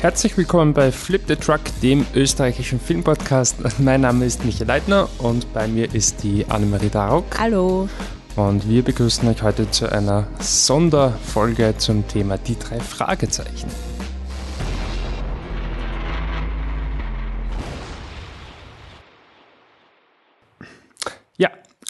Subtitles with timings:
[0.00, 3.56] Herzlich willkommen bei Flip the Truck, dem österreichischen Filmpodcast.
[3.80, 7.24] Mein Name ist Michael Leitner und bei mir ist die Annemarie Darock.
[7.36, 7.88] Hallo.
[8.36, 13.68] Und wir begrüßen euch heute zu einer Sonderfolge zum Thema die drei Fragezeichen.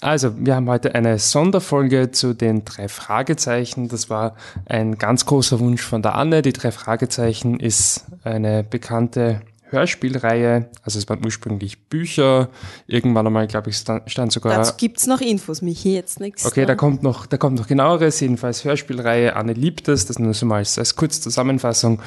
[0.00, 3.89] Also wir haben heute eine Sonderfolge zu den drei Fragezeichen.
[3.89, 6.43] Das war ein ganz großer Wunsch von der Anne.
[6.43, 10.70] Die drei Fragezeichen ist eine bekannte Hörspielreihe.
[10.82, 12.48] Also es waren ursprünglich Bücher.
[12.86, 14.56] Irgendwann einmal, glaube ich, stand sogar.
[14.56, 16.46] Dazu gibt's noch Infos, mich hier jetzt nichts.
[16.46, 18.20] Okay, da kommt noch, da kommt noch genaueres.
[18.20, 19.36] Jedenfalls Hörspielreihe.
[19.36, 20.06] Anne liebt es.
[20.06, 22.00] Das nur so mal als, als Kurzzusammenfassung.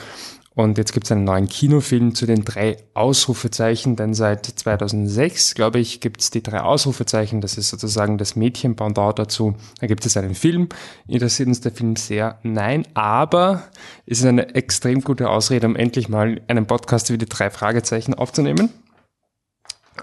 [0.54, 5.80] Und jetzt gibt es einen neuen Kinofilm zu den drei Ausrufezeichen, denn seit 2006, glaube
[5.80, 7.40] ich, gibt es die drei Ausrufezeichen.
[7.40, 9.55] Das ist sozusagen das Mädchenpendant dazu.
[9.80, 10.68] Da gibt es einen Film.
[11.08, 12.40] Interessiert uns der Film sehr?
[12.44, 13.63] Nein, aber
[14.05, 18.13] es ist eine extrem gute Ausrede, um endlich mal einen Podcast über die drei Fragezeichen
[18.13, 18.70] aufzunehmen.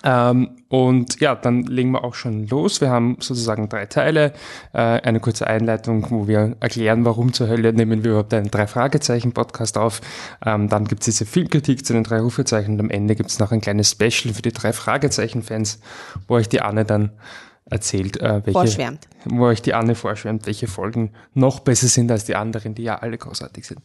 [0.05, 2.81] Ähm, und ja, dann legen wir auch schon los.
[2.81, 4.33] Wir haben sozusagen drei Teile.
[4.73, 9.79] Äh, eine kurze Einleitung, wo wir erklären, warum zur Hölle nehmen wir überhaupt einen Drei-Fragezeichen-Podcast
[9.79, 10.01] auf.
[10.45, 13.39] Ähm, dann gibt es diese Filmkritik zu den drei Rufezeichen und am Ende gibt es
[13.39, 15.81] noch ein kleines Special für die drei Fragezeichen-Fans,
[16.27, 17.11] wo euch die Anne dann
[17.71, 19.09] erzählt, äh, welche, vorschwärmt.
[19.25, 22.97] wo euch die Anne vorschwärmt, welche Folgen noch besser sind als die anderen, die ja
[22.97, 23.81] alle großartig sind.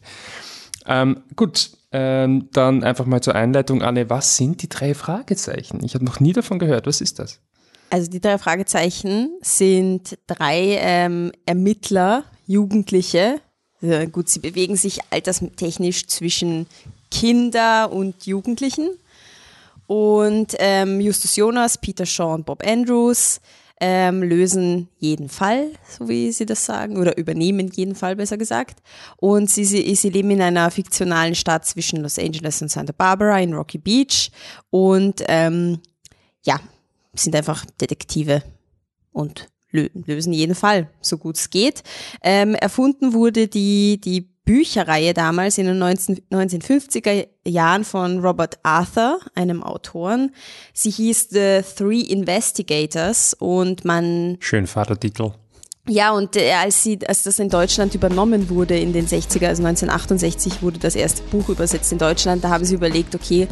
[0.86, 5.78] Ähm, gut, ähm, dann einfach mal zur Einleitung, Anne, was sind die drei Fragezeichen?
[5.84, 6.88] Ich habe noch nie davon gehört.
[6.88, 7.40] Was ist das?
[7.88, 13.40] Also die drei Fragezeichen sind drei ähm, Ermittler, Jugendliche.
[13.80, 16.66] Also gut, sie bewegen sich alterstechnisch zwischen
[17.12, 18.90] Kinder und Jugendlichen.
[19.86, 23.40] Und ähm, Justus Jonas, Peter Shaw und Bob Andrews
[23.86, 28.82] ähm, lösen jeden Fall, so wie sie das sagen, oder übernehmen jeden Fall, besser gesagt.
[29.18, 33.38] Und sie, sie, sie leben in einer fiktionalen Stadt zwischen Los Angeles und Santa Barbara
[33.40, 34.30] in Rocky Beach
[34.70, 35.80] und ähm,
[36.46, 36.58] ja,
[37.14, 38.42] sind einfach Detektive
[39.12, 41.82] und lösen jeden Fall, so gut es geht.
[42.22, 49.20] Ähm, erfunden wurde die, die Bücherreihe damals in den 19, 1950er Jahren von Robert Arthur,
[49.34, 50.32] einem Autoren.
[50.72, 54.36] Sie hieß The Three Investigators und man...
[54.40, 55.32] Schön Vatertitel.
[55.86, 59.62] Ja, und äh, als, sie, als das in Deutschland übernommen wurde in den 60er, also
[59.62, 63.48] 1968 wurde das erste Buch übersetzt in Deutschland, da haben sie überlegt, okay,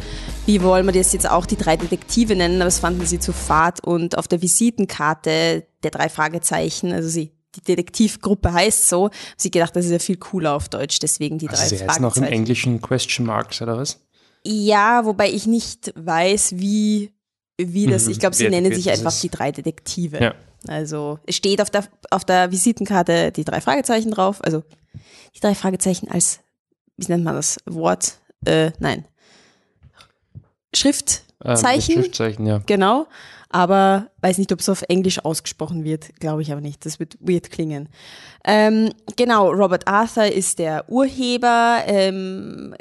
[0.47, 3.33] wie wollen wir das jetzt auch die drei Detektive nennen, aber das fanden sie zu
[3.33, 9.09] fad und auf der Visitenkarte der drei Fragezeichen, also sie die Detektivgruppe heißt so.
[9.37, 12.01] Sie gedacht, das ist ja viel cooler auf Deutsch, deswegen die also drei sie Fragezeichen.
[12.01, 13.99] noch im Englischen Question Marks oder was?
[14.45, 17.13] Ja, wobei ich nicht weiß, wie,
[17.57, 18.11] wie das, mhm.
[18.11, 20.21] ich glaube, sie nennen sich einfach die drei Detektive.
[20.21, 20.35] Ja.
[20.67, 24.63] Also es steht auf der, auf der Visitenkarte die drei Fragezeichen drauf, also
[25.35, 26.39] die drei Fragezeichen als,
[26.97, 29.05] wie nennt man das, Wort, äh, nein,
[30.73, 31.25] Schriftzeichen.
[31.43, 32.61] Ähm, Schriftzeichen, ja.
[32.65, 33.07] Genau
[33.53, 36.85] aber weiß nicht, ob es auf Englisch ausgesprochen wird, glaube ich aber nicht.
[36.87, 37.87] Das wird weird klingen.
[38.43, 41.83] Ähm, genau, Robert Arthur ist der Urheber.
[41.85, 42.73] Ähm,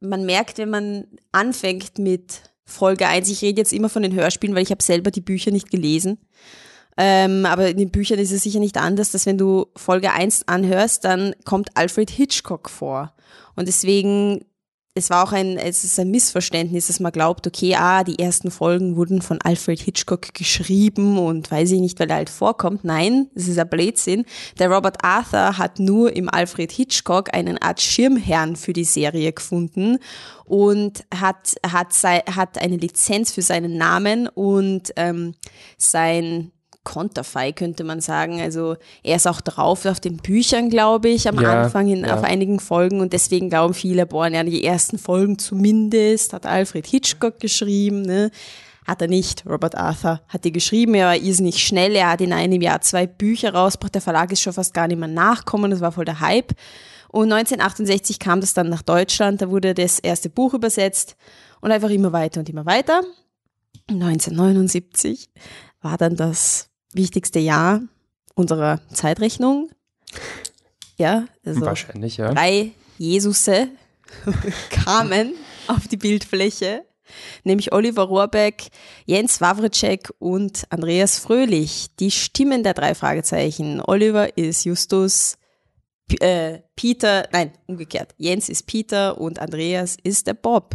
[0.00, 4.56] man merkt, wenn man anfängt mit Folge 1, ich rede jetzt immer von den Hörspielen,
[4.56, 6.18] weil ich habe selber die Bücher nicht gelesen.
[6.96, 10.48] Ähm, aber in den Büchern ist es sicher nicht anders, dass wenn du Folge 1
[10.48, 13.12] anhörst, dann kommt Alfred Hitchcock vor.
[13.56, 14.46] Und deswegen
[14.98, 18.50] es war auch ein, es ist ein Missverständnis, dass man glaubt, okay, ah, die ersten
[18.50, 22.84] Folgen wurden von Alfred Hitchcock geschrieben und weiß ich nicht, weil er halt vorkommt.
[22.84, 24.24] Nein, das ist ein Blödsinn.
[24.58, 29.98] Der Robert Arthur hat nur im Alfred Hitchcock einen Art Schirmherrn für die Serie gefunden
[30.44, 35.34] und hat, hat, sei, hat eine Lizenz für seinen Namen und ähm,
[35.76, 36.50] sein
[36.88, 38.40] Konterfei, könnte man sagen.
[38.40, 42.16] Also er ist auch drauf auf den Büchern, glaube ich, am ja, Anfang in, ja.
[42.16, 46.86] auf einigen Folgen und deswegen glauben viele, boah, ja, die ersten Folgen zumindest hat Alfred
[46.86, 48.30] Hitchcock geschrieben, ne?
[48.86, 49.44] Hat er nicht.
[49.44, 50.94] Robert Arthur hat die geschrieben.
[50.94, 51.94] Er war irrsinnig schnell.
[51.94, 53.94] Er hat in einem Jahr zwei Bücher rausgebracht.
[53.94, 55.70] Der Verlag ist schon fast gar nicht mehr nachkommen.
[55.70, 56.54] Das war voll der Hype.
[57.08, 59.42] Und 1968 kam das dann nach Deutschland.
[59.42, 61.16] Da wurde das erste Buch übersetzt
[61.60, 63.02] und einfach immer weiter und immer weiter.
[63.90, 65.28] 1979
[65.80, 67.82] war dann das wichtigste Jahr
[68.34, 69.70] unserer Zeitrechnung.
[70.96, 72.32] Ja, also wahrscheinlich, ja.
[72.32, 73.68] Drei Jesusse
[74.70, 75.34] kamen
[75.66, 76.84] auf die Bildfläche,
[77.44, 78.68] nämlich Oliver Rohrbeck,
[79.06, 81.88] Jens Wawritschek und Andreas Fröhlich.
[82.00, 83.80] Die Stimmen der drei Fragezeichen.
[83.80, 85.36] Oliver ist Justus,
[86.08, 88.14] P äh, Peter, nein, umgekehrt.
[88.16, 90.74] Jens ist Peter und Andreas ist der Bob.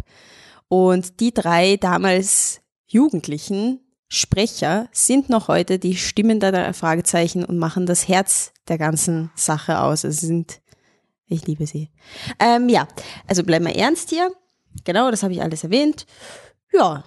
[0.68, 7.86] Und die drei damals Jugendlichen Sprecher sind noch heute die Stimmen der Fragezeichen und machen
[7.86, 10.02] das Herz der ganzen Sache aus.
[10.02, 10.60] Sie sind
[11.26, 11.90] Ich liebe sie.
[12.38, 12.86] Ähm, ja,
[13.26, 14.30] also bleiben wir ernst hier.
[14.84, 16.06] Genau, das habe ich alles erwähnt.
[16.72, 17.04] Ja.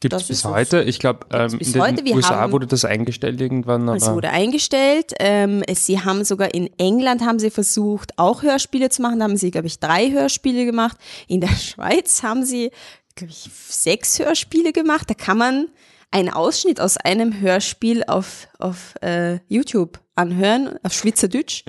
[0.00, 0.82] Gibt es bis heute?
[0.82, 2.04] Ich glaube, ähm, in den heute.
[2.04, 3.88] Wir USA haben, wurde das eingestellt irgendwann.
[3.88, 5.12] Aber es wurde eingestellt.
[5.18, 9.18] Ähm, es, sie haben sogar in England haben sie versucht, auch Hörspiele zu machen.
[9.18, 10.96] Da haben sie, glaube ich, drei Hörspiele gemacht.
[11.26, 12.70] In der Schweiz haben sie,
[13.18, 15.10] glaube ich, sechs Hörspiele gemacht.
[15.10, 15.68] Da kann man
[16.10, 21.64] einen Ausschnitt aus einem Hörspiel auf, auf äh, YouTube anhören, auf Schweizerdeutsch.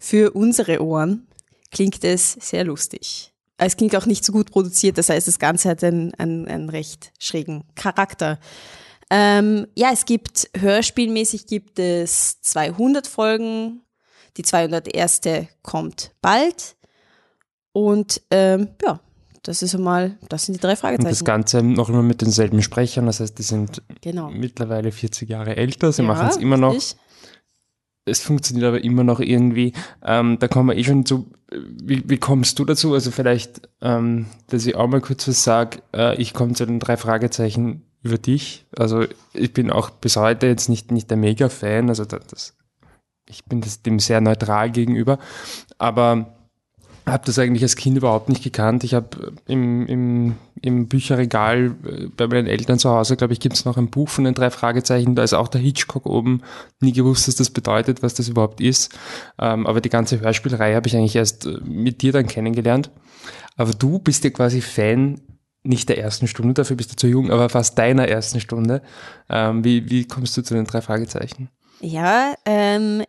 [0.00, 1.28] Für unsere Ohren
[1.70, 3.32] klingt es sehr lustig.
[3.58, 6.70] Es klingt auch nicht so gut produziert, das heißt, das Ganze hat einen, einen, einen
[6.70, 8.38] recht schrägen Charakter.
[9.10, 13.82] Ähm, ja, es gibt, hörspielmäßig gibt es 200 Folgen.
[14.36, 15.20] Die 201.
[15.62, 16.76] kommt bald.
[17.72, 19.00] Und ähm, ja,
[19.48, 21.06] das ist einmal, das sind die drei Fragezeichen.
[21.06, 24.28] Und das Ganze noch immer mit denselben Sprechern, das heißt, die sind genau.
[24.30, 26.74] mittlerweile 40 Jahre älter, sie ja, machen es immer noch.
[26.74, 26.98] Richtig
[28.04, 29.74] es funktioniert aber immer noch irgendwie.
[30.02, 32.94] Ähm, da kommen wir eh schon zu, wie, wie kommst du dazu?
[32.94, 35.80] Also vielleicht, ähm, dass ich auch mal kurz was sage.
[35.94, 38.64] Äh, ich komme zu den drei Fragezeichen über dich.
[38.78, 39.04] Also
[39.34, 42.56] ich bin auch bis heute jetzt nicht, nicht der Mega-Fan, also das,
[43.28, 45.18] ich bin das dem sehr neutral gegenüber.
[45.76, 46.37] Aber
[47.10, 48.84] habe das eigentlich als Kind überhaupt nicht gekannt.
[48.84, 53.56] Ich habe im, im, im Bücherregal äh, bei meinen Eltern zu Hause, glaube ich, gibt
[53.56, 55.14] es noch ein Buch von den drei Fragezeichen.
[55.14, 56.42] Da ist auch der Hitchcock oben.
[56.80, 58.96] Nie gewusst, was das bedeutet, was das überhaupt ist.
[59.38, 62.90] Ähm, aber die ganze Hörspielreihe habe ich eigentlich erst äh, mit dir dann kennengelernt.
[63.56, 65.20] Aber du bist ja quasi Fan
[65.62, 68.82] nicht der ersten Stunde, dafür bist du zu jung, aber fast deiner ersten Stunde.
[69.28, 71.50] Ähm, wie, wie kommst du zu den drei Fragezeichen?
[71.80, 73.02] Ja, ähm,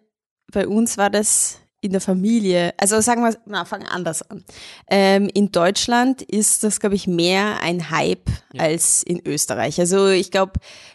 [0.51, 4.43] bei uns war das in der Familie, also sagen wir, na, fangen anders an.
[4.89, 8.63] Ähm, in Deutschland ist das, glaube ich, mehr ein Hype ja.
[8.63, 9.79] als in Österreich.
[9.79, 10.53] Also ich glaube,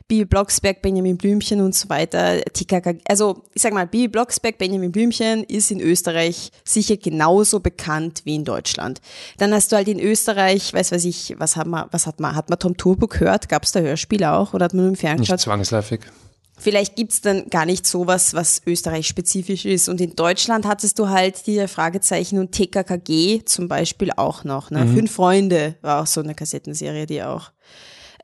[0.08, 4.92] Bibi Blocksberg, Benjamin Blümchen und so weiter, TKK, also ich sag mal, Bibi Blocksberg, Benjamin
[4.92, 9.00] Blümchen ist in Österreich sicher genauso bekannt wie in Deutschland.
[9.38, 12.34] Dann hast du halt in Österreich, weiß weiß ich, was hat man, was hat man,
[12.34, 13.48] hat man Tom Turbo gehört?
[13.48, 16.00] Gab es da Hörspiele auch oder hat man nur im Fernsehen Nicht zwangsläufig.
[16.64, 19.90] Vielleicht gibt's dann gar nicht sowas, was Österreich-spezifisch ist.
[19.90, 24.70] Und in Deutschland hattest du halt die Fragezeichen und TKKG zum Beispiel auch noch.
[24.70, 24.86] Ne?
[24.86, 24.94] Mhm.
[24.94, 27.52] Fünf Freunde war auch so eine Kassettenserie, die auch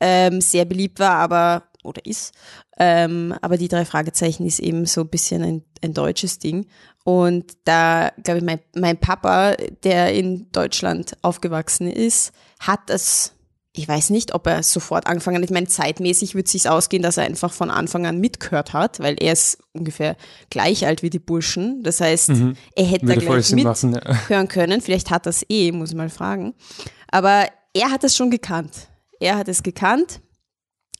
[0.00, 2.32] ähm, sehr beliebt war, aber oder ist.
[2.78, 6.66] Ähm, aber die drei Fragezeichen ist eben so ein bisschen ein, ein deutsches Ding.
[7.04, 9.54] Und da, glaube ich, mein, mein Papa,
[9.84, 13.34] der in Deutschland aufgewachsen ist, hat das
[13.72, 15.44] ich weiß nicht, ob er sofort angefangen hat.
[15.44, 18.98] Ich meine, zeitmäßig wird es sich ausgehen, dass er einfach von Anfang an mitgehört hat,
[18.98, 20.16] weil er ist ungefähr
[20.50, 21.82] gleich alt wie die Burschen.
[21.84, 22.56] Das heißt, mhm.
[22.74, 24.46] er hätte da gleich mithören ja.
[24.46, 24.80] können.
[24.80, 26.54] Vielleicht hat er es eh, muss ich mal fragen.
[27.12, 28.88] Aber er hat es schon gekannt.
[29.20, 30.20] Er hat es gekannt.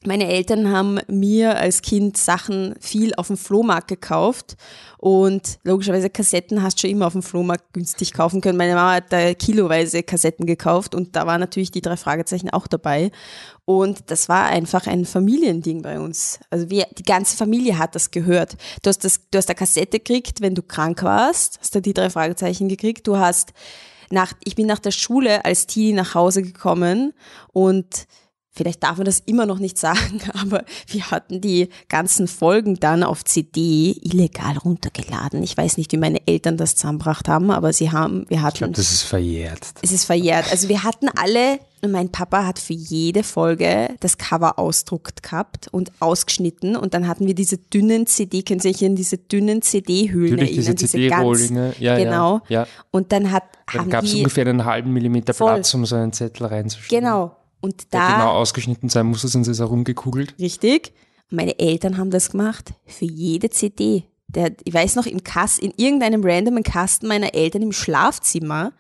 [0.07, 4.57] Meine Eltern haben mir als Kind Sachen viel auf dem Flohmarkt gekauft
[4.97, 8.57] und logischerweise Kassetten hast du schon immer auf dem Flohmarkt günstig kaufen können.
[8.57, 12.67] Meine Mama hat da kiloweise Kassetten gekauft und da waren natürlich die drei Fragezeichen auch
[12.67, 13.11] dabei.
[13.67, 16.41] Und das war einfach ein Familiending bei uns.
[16.49, 18.57] Also wir, die ganze Familie hat das gehört.
[18.83, 21.93] Du hast das, du hast eine Kassette gekriegt, wenn du krank warst, hast du die
[21.93, 23.07] drei Fragezeichen gekriegt.
[23.07, 23.53] Du hast
[24.11, 27.13] nach, ich bin nach der Schule als Teenie nach Hause gekommen
[27.53, 28.07] und
[28.61, 33.03] Vielleicht darf man das immer noch nicht sagen, aber wir hatten die ganzen Folgen dann
[33.03, 35.43] auf CD illegal runtergeladen.
[35.43, 38.57] Ich weiß nicht, wie meine Eltern das zusammengebracht haben, aber sie haben, wir hatten.
[38.57, 39.73] Ich glaube, das ist verjährt.
[39.81, 40.51] Es ist verjährt.
[40.51, 45.69] Also wir hatten alle, und mein Papa hat für jede Folge das Cover ausdruckt gehabt
[45.69, 49.63] und ausgeschnitten und dann hatten wir diese dünnen CD, können Sie sich in diese dünnen
[49.63, 50.55] CD-Hüllen erinnern?
[50.55, 52.43] Diese, diese CD-Rohlinge, ja, genau.
[52.49, 52.67] Ja, ja.
[52.91, 55.55] Und dann hat, dann gab es ungefähr einen halben Millimeter voll.
[55.55, 57.01] Platz, um so einen Zettel reinzuschieben.
[57.01, 57.37] Genau.
[57.61, 58.09] Und da.
[58.09, 60.35] Der genau ausgeschnitten sein muss, sonst ist er rumgekugelt.
[60.39, 60.93] Richtig.
[61.31, 62.73] Meine Eltern haben das gemacht.
[62.87, 64.05] Für jede CD.
[64.29, 68.73] Der, ich weiß noch, im Kasten, in irgendeinem randomen Kasten meiner Eltern im Schlafzimmer,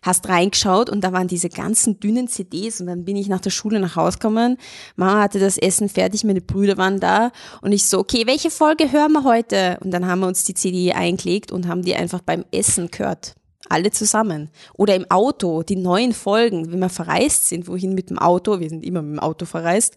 [0.00, 3.50] hast reingeschaut und da waren diese ganzen dünnen CDs und dann bin ich nach der
[3.50, 4.58] Schule nach Hause gekommen.
[4.96, 8.92] Mama hatte das Essen fertig, meine Brüder waren da und ich so, okay, welche Folge
[8.92, 9.78] hören wir heute?
[9.82, 13.34] Und dann haben wir uns die CD eingelegt und haben die einfach beim Essen gehört
[13.72, 14.50] alle zusammen.
[14.74, 18.68] Oder im Auto, die neuen Folgen, wenn wir verreist sind, wohin mit dem Auto, wir
[18.68, 19.96] sind immer mit dem Auto verreist,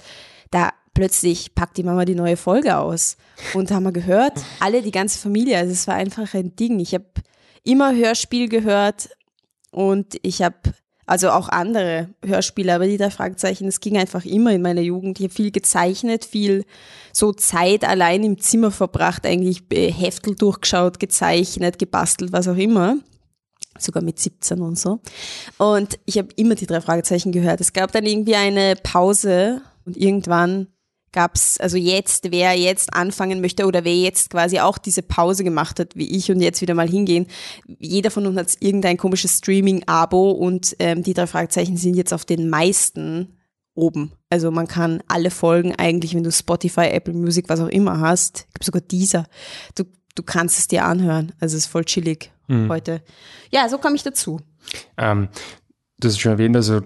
[0.50, 3.18] da plötzlich packt die Mama die neue Folge aus.
[3.54, 6.80] Und haben wir gehört, alle, die ganze Familie, also es war einfach ein Ding.
[6.80, 7.06] Ich habe
[7.64, 9.10] immer Hörspiel gehört
[9.72, 10.56] und ich habe
[11.06, 15.20] also auch andere Hörspiele, aber die drei Fragezeichen, es ging einfach immer in meiner Jugend.
[15.20, 16.66] Ich habe viel gezeichnet, viel
[17.14, 22.98] so Zeit allein im Zimmer verbracht, eigentlich Heftel durchgeschaut, gezeichnet, gebastelt, was auch immer
[23.78, 25.00] sogar mit 17 und so.
[25.58, 27.62] Und ich habe immer die drei Fragezeichen gehört.
[27.62, 30.68] Es gab dann irgendwie eine Pause und irgendwann
[31.16, 35.80] gab's also jetzt, wer jetzt anfangen möchte oder wer jetzt quasi auch diese Pause gemacht
[35.80, 37.28] hat, wie ich und jetzt wieder mal hingehen,
[37.80, 42.26] jeder von uns hat irgendein komisches Streaming-Abo und ähm, die drei Fragezeichen sind jetzt auf
[42.26, 43.38] den meisten
[43.76, 44.12] oben.
[44.30, 48.48] Also man kann alle Folgen eigentlich, wenn du Spotify, Apple Music, was auch immer hast,
[48.54, 49.26] gibt sogar dieser,
[49.76, 51.34] du, du kannst es dir anhören.
[51.40, 52.70] Also es ist voll chillig mhm.
[52.70, 53.02] heute.
[53.52, 54.40] Ja, so komme ich dazu.
[54.98, 55.30] Ähm,
[56.00, 56.82] du hast schon erwähnt, also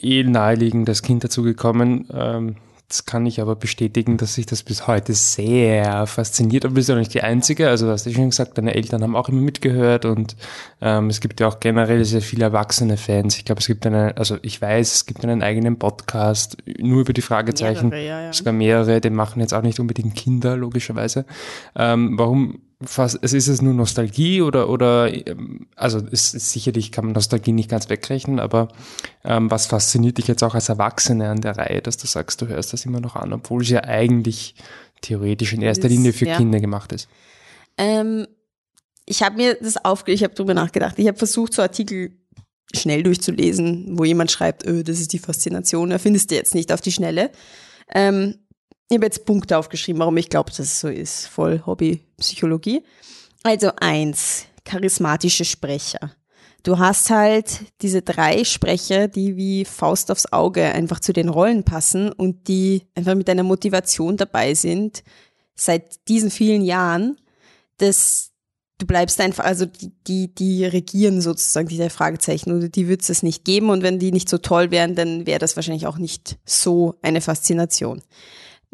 [0.00, 2.08] eh naheliegend das Kind dazugekommen.
[2.12, 2.56] Ähm,
[2.88, 6.64] das kann ich aber bestätigen, dass sich das bis heute sehr fasziniert.
[6.64, 7.68] Aber du bist ja nicht die Einzige.
[7.68, 10.36] Also, du hast ja schon gesagt, deine Eltern haben auch immer mitgehört und
[10.82, 13.36] ähm, es gibt ja auch generell sehr viele erwachsene Fans.
[13.38, 17.14] Ich glaube, es gibt eine, also ich weiß, es gibt einen eigenen Podcast nur über
[17.14, 17.88] die Fragezeichen.
[17.88, 18.32] Mehrere, ja, ja.
[18.32, 21.24] Sogar mehrere, den machen jetzt auch nicht unbedingt Kinder, logischerweise.
[21.74, 26.92] Ähm, warum fast, es ist es nur Nostalgie oder, oder, ähm, also es ist sicherlich
[26.92, 28.68] kann man Nostalgie nicht ganz wegrechnen, aber
[29.24, 32.48] ähm, was fasziniert dich jetzt auch als Erwachsene an der Reihe, dass du sagst, du
[32.48, 34.54] hörst das immer noch an, obwohl es ja eigentlich
[35.00, 36.36] theoretisch in erster Linie für ja.
[36.36, 37.08] Kinder gemacht ist?
[37.76, 38.26] Ähm,
[39.06, 40.98] ich habe mir das aufge, ich habe drüber nachgedacht.
[40.98, 42.12] Ich habe versucht, so Artikel
[42.74, 46.72] schnell durchzulesen, wo jemand schreibt, öh, das ist die Faszination, er findest du jetzt nicht
[46.72, 47.30] auf die Schnelle.
[47.94, 48.43] Ähm,
[48.94, 51.26] ich habe jetzt Punkte aufgeschrieben, warum ich glaube, dass es so ist.
[51.26, 52.84] Voll Hobbypsychologie.
[53.42, 56.12] Also eins, charismatische Sprecher.
[56.62, 61.64] Du hast halt diese drei Sprecher, die wie Faust aufs Auge einfach zu den Rollen
[61.64, 65.02] passen und die einfach mit einer Motivation dabei sind,
[65.56, 67.16] seit diesen vielen Jahren,
[67.78, 68.30] dass
[68.78, 73.24] du bleibst einfach, also die, die, die regieren sozusagen diese Fragezeichen oder die wird es
[73.24, 76.38] nicht geben und wenn die nicht so toll wären, dann wäre das wahrscheinlich auch nicht
[76.44, 78.00] so eine Faszination.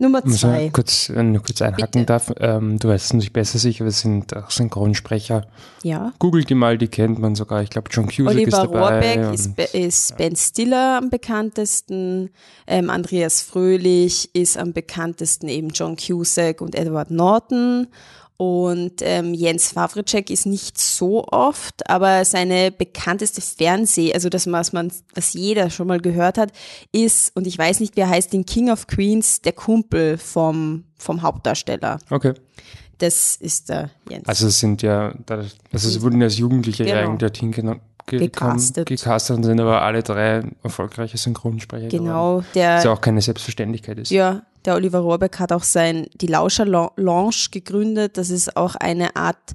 [0.01, 0.67] Nummer zwei.
[0.67, 2.07] Ich kurz, wenn ich kurz einhaken Bitte.
[2.07, 5.47] darf, ähm, du weißt es natürlich besser sicher, wir sind auch Synchronsprecher.
[5.83, 6.15] Ja.
[6.19, 7.63] Googelt die mal, die kennt man sogar.
[7.63, 8.79] Ich glaube, John Cusack Oliver ist dabei.
[8.81, 12.31] Rohrbeck ist, ist Ben Stiller am bekanntesten.
[12.67, 17.89] Ähm, Andreas Fröhlich ist am bekanntesten eben John Cusack und Edward Norton.
[18.41, 24.73] Und ähm, Jens Wawritschek ist nicht so oft, aber seine bekannteste Fernseh, also das, was
[24.73, 26.51] man, was jeder schon mal gehört hat,
[26.91, 31.21] ist, und ich weiß nicht, wer heißt, den King of Queens, der Kumpel vom, vom
[31.21, 31.99] Hauptdarsteller.
[32.09, 32.33] Okay.
[32.97, 34.27] Das ist der Jens.
[34.27, 36.97] Also es sind ja, also es wurden als Jugendliche genau.
[36.97, 37.83] eigentlich dorthin genommen
[38.19, 38.87] gecastet.
[38.87, 41.89] gecastet und sind aber alle drei erfolgreiche Synchronsprecher.
[41.89, 42.47] Genau, geworden.
[42.55, 42.77] der.
[42.77, 44.11] Was ja auch keine Selbstverständlichkeit ist.
[44.11, 48.19] Ja, der Oliver Rohrbeck hat auch sein, die Lauscher Lounge gegründet.
[48.19, 49.53] Das ist auch eine Art,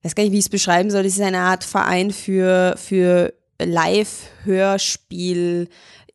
[0.00, 2.74] ich weiß gar nicht, wie ich es beschreiben soll, das ist eine Art Verein für,
[2.76, 5.68] für Live-Hörspiel,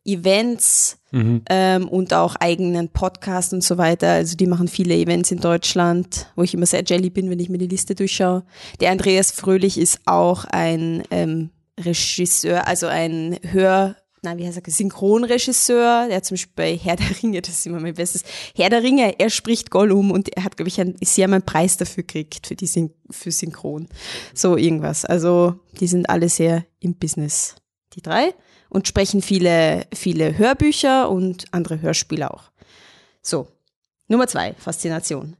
[0.04, 1.42] Events mhm.
[1.48, 4.12] ähm, und auch eigenen Podcast und so weiter.
[4.12, 7.48] Also die machen viele Events in Deutschland, wo ich immer sehr jelly bin, wenn ich
[7.48, 8.44] mir die Liste durchschaue.
[8.80, 11.50] Der Andreas Fröhlich ist auch ein ähm,
[11.84, 17.22] Regisseur, also ein Hör, na, wie heißt er, Synchronregisseur, der zum Beispiel bei Herr der
[17.22, 18.22] Ringe, das ist immer mein Bestes,
[18.54, 21.44] Herr der Ringe, er spricht Gollum und er hat, glaube ich, einen, sie haben einen
[21.44, 23.88] Preis dafür gekriegt, für die Syn für Synchron.
[24.34, 25.04] So irgendwas.
[25.04, 27.56] Also, die sind alle sehr im Business,
[27.94, 28.34] die drei,
[28.68, 32.50] und sprechen viele, viele Hörbücher und andere Hörspiele auch.
[33.22, 33.48] So.
[34.08, 35.36] Nummer zwei, Faszination.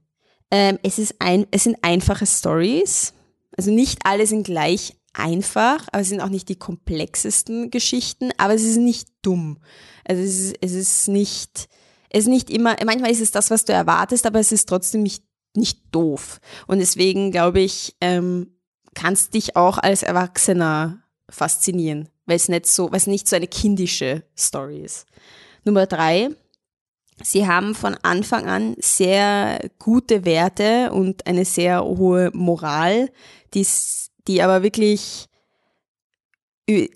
[0.50, 3.14] Ähm, es ist ein, es sind einfache Stories.
[3.56, 8.55] Also nicht alle sind gleich einfach, aber es sind auch nicht die komplexesten Geschichten, aber
[8.55, 9.59] es ist nicht dumm.
[10.05, 11.69] Also es ist, es ist nicht,
[12.11, 15.02] es ist nicht immer, manchmal ist es das, was du erwartest, aber es ist trotzdem
[15.02, 15.25] nicht,
[15.55, 16.40] nicht doof.
[16.67, 18.55] Und deswegen glaube ich, ähm,
[18.95, 23.47] kannst dich auch als Erwachsener faszinieren, weil es nicht so, weil es nicht so eine
[23.47, 25.07] kindische Story ist.
[25.64, 26.31] Nummer drei.
[27.23, 33.11] Sie haben von Anfang an sehr gute Werte und eine sehr hohe Moral,
[33.52, 33.61] die
[34.30, 35.28] die aber wirklich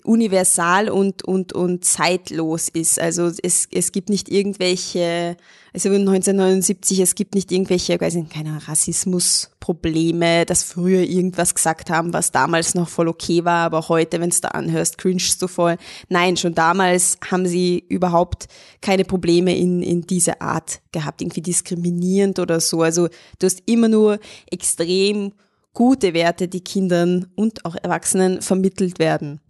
[0.03, 2.99] universal und, und, und zeitlos ist.
[2.99, 5.35] Also es, es gibt nicht irgendwelche,
[5.73, 12.13] also 1979, es gibt nicht irgendwelche, weiß nicht, keine Rassismusprobleme, dass früher irgendwas gesagt haben,
[12.13, 15.75] was damals noch voll okay war, aber heute, wenn es da anhörst, cringest du voll.
[16.07, 18.47] Nein, schon damals haben sie überhaupt
[18.81, 22.81] keine Probleme in, in diese Art gehabt, irgendwie diskriminierend oder so.
[22.81, 25.33] Also du hast immer nur extrem
[25.75, 29.41] gute Werte, die Kindern und auch Erwachsenen vermittelt werden.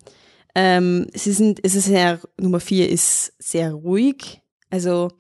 [0.56, 4.42] Ähm, sie sind, es ist sehr, Nummer vier ist sehr ruhig.
[4.70, 5.12] Also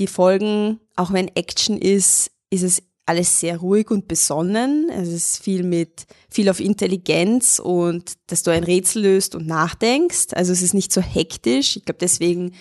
[0.00, 4.90] die Folgen, auch wenn Action ist, ist es alles sehr ruhig und besonnen.
[4.90, 10.34] Es ist viel mit, viel auf Intelligenz und dass du ein Rätsel löst und nachdenkst.
[10.34, 11.76] Also es ist nicht so hektisch.
[11.76, 12.52] Ich glaube, deswegen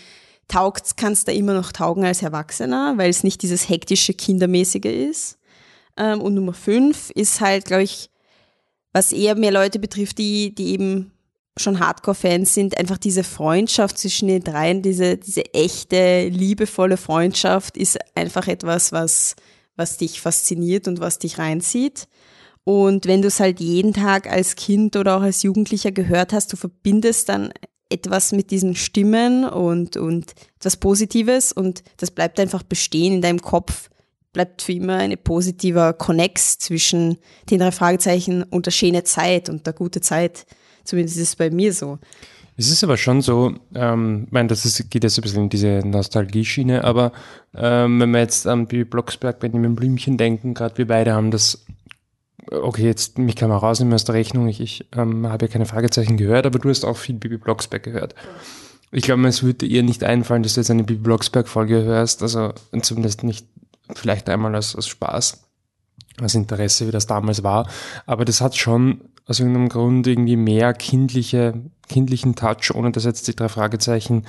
[0.48, 5.38] taugt's, kannst du immer noch taugen als Erwachsener, weil es nicht dieses hektische, kindermäßige ist.
[5.98, 8.10] Ähm, und Nummer fünf ist halt, glaube ich,
[8.94, 11.12] was eher mehr Leute betrifft, die, die eben
[11.60, 17.98] schon Hardcore-Fans sind, einfach diese Freundschaft zwischen den dreien, diese, diese echte, liebevolle Freundschaft ist
[18.16, 19.36] einfach etwas, was,
[19.76, 22.08] was dich fasziniert und was dich reinzieht.
[22.64, 26.52] Und wenn du es halt jeden Tag als Kind oder auch als Jugendlicher gehört hast,
[26.52, 27.54] du verbindest dann
[27.90, 33.42] etwas mit diesen Stimmen und, und etwas Positives und das bleibt einfach bestehen in deinem
[33.42, 33.90] Kopf,
[34.38, 37.18] bleibt für immer ein positiver Connex zwischen
[37.50, 40.46] den drei Fragezeichen und der schöne Zeit und der gute Zeit.
[40.84, 41.98] Zumindest ist es bei mir so.
[42.56, 45.50] Es ist aber schon so, ähm, ich meine, das ist, geht jetzt ein bisschen in
[45.50, 47.14] diese Nostalgie-Schiene, aber
[47.56, 51.66] ähm, wenn wir jetzt an Bibi Blocksberg, Benjamin Blümchen denken, gerade wir beide haben das,
[52.52, 55.66] okay, jetzt mich kann man rausnehmen aus der Rechnung, ich, ich ähm, habe ja keine
[55.66, 58.14] Fragezeichen gehört, aber du hast auch viel Bibi Blocksberg gehört.
[58.92, 62.54] Ich glaube, es würde ihr nicht einfallen, dass du jetzt eine Bibi Blocksberg-Folge hörst, also
[62.82, 63.48] zumindest nicht
[63.96, 65.44] vielleicht einmal als, als Spaß,
[66.20, 67.70] als Interesse, wie das damals war,
[68.06, 71.54] aber das hat schon aus irgendeinem Grund irgendwie mehr kindliche,
[71.90, 74.26] kindlichen Touch, ohne dass jetzt die drei Fragezeichen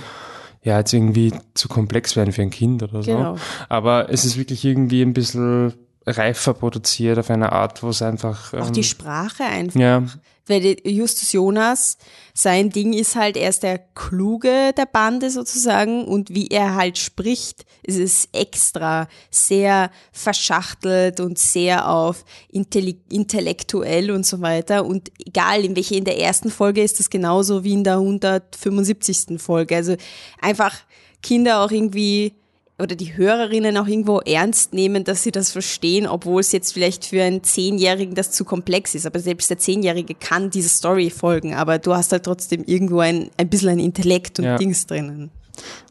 [0.63, 3.13] ja jetzt irgendwie zu komplex werden für ein Kind oder so.
[3.13, 3.37] Genau.
[3.69, 5.73] Aber es ist wirklich irgendwie ein bisschen
[6.05, 8.53] reifer produziert auf eine Art, wo es einfach.
[8.55, 9.79] Auch ähm, die Sprache einfach.
[9.79, 10.03] Ja.
[10.49, 11.99] Weil Justus Jonas,
[12.35, 16.99] sein Ding ist halt, er ist der Kluge der Bande sozusagen und wie er halt
[16.99, 24.85] spricht, ist es extra sehr verschachtelt und sehr auf intellektuell und so weiter.
[24.85, 29.41] Und egal, in welche in der ersten Folge ist das genauso wie in der 175.
[29.41, 29.77] Folge.
[29.77, 29.97] Also
[30.41, 30.75] einfach
[31.23, 32.35] Kinder auch irgendwie
[32.81, 37.05] oder die Hörerinnen auch irgendwo ernst nehmen, dass sie das verstehen, obwohl es jetzt vielleicht
[37.05, 39.07] für einen Zehnjährigen das zu komplex ist.
[39.07, 43.31] Aber selbst der Zehnjährige kann diese Story folgen, aber du hast halt trotzdem irgendwo ein,
[43.37, 44.57] ein bisschen ein Intellekt und ja.
[44.57, 45.31] Dings drinnen.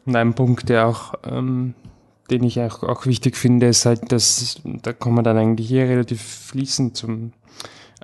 [0.06, 1.74] Und ein Punkt, der auch, ähm,
[2.30, 5.84] den ich auch, auch wichtig finde, ist halt, dass, da kommen wir dann eigentlich hier
[5.84, 7.32] relativ fließend zum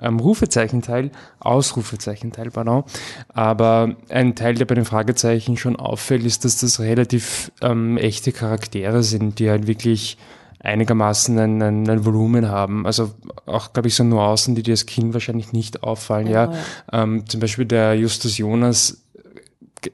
[0.01, 2.83] ähm, Rufezeichenteil, Ausrufezeichenteil, pardon.
[3.29, 8.31] Aber ein Teil, der bei den Fragezeichen schon auffällt, ist, dass das relativ ähm, echte
[8.31, 10.17] Charaktere sind, die halt wirklich
[10.59, 12.85] einigermaßen ein, ein, ein Volumen haben.
[12.85, 13.11] Also
[13.45, 16.27] auch, glaube ich, so Nuancen, die dir als Kind wahrscheinlich nicht auffallen.
[16.27, 17.03] Ja, ja.
[17.03, 19.04] Ähm, zum Beispiel der Justus Jonas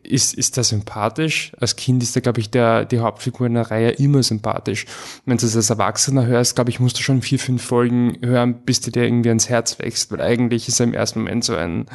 [0.03, 1.51] ist, ist der sympathisch.
[1.59, 4.85] Als Kind ist er, glaube ich, der, die Hauptfigur in der Reihe immer sympathisch.
[5.25, 8.61] Wenn du es als Erwachsener hörst, glaube ich, musst du schon vier, fünf Folgen hören,
[8.65, 11.55] bis dir der irgendwie ans Herz wächst, weil eigentlich ist er im ersten Moment so
[11.55, 11.85] ein,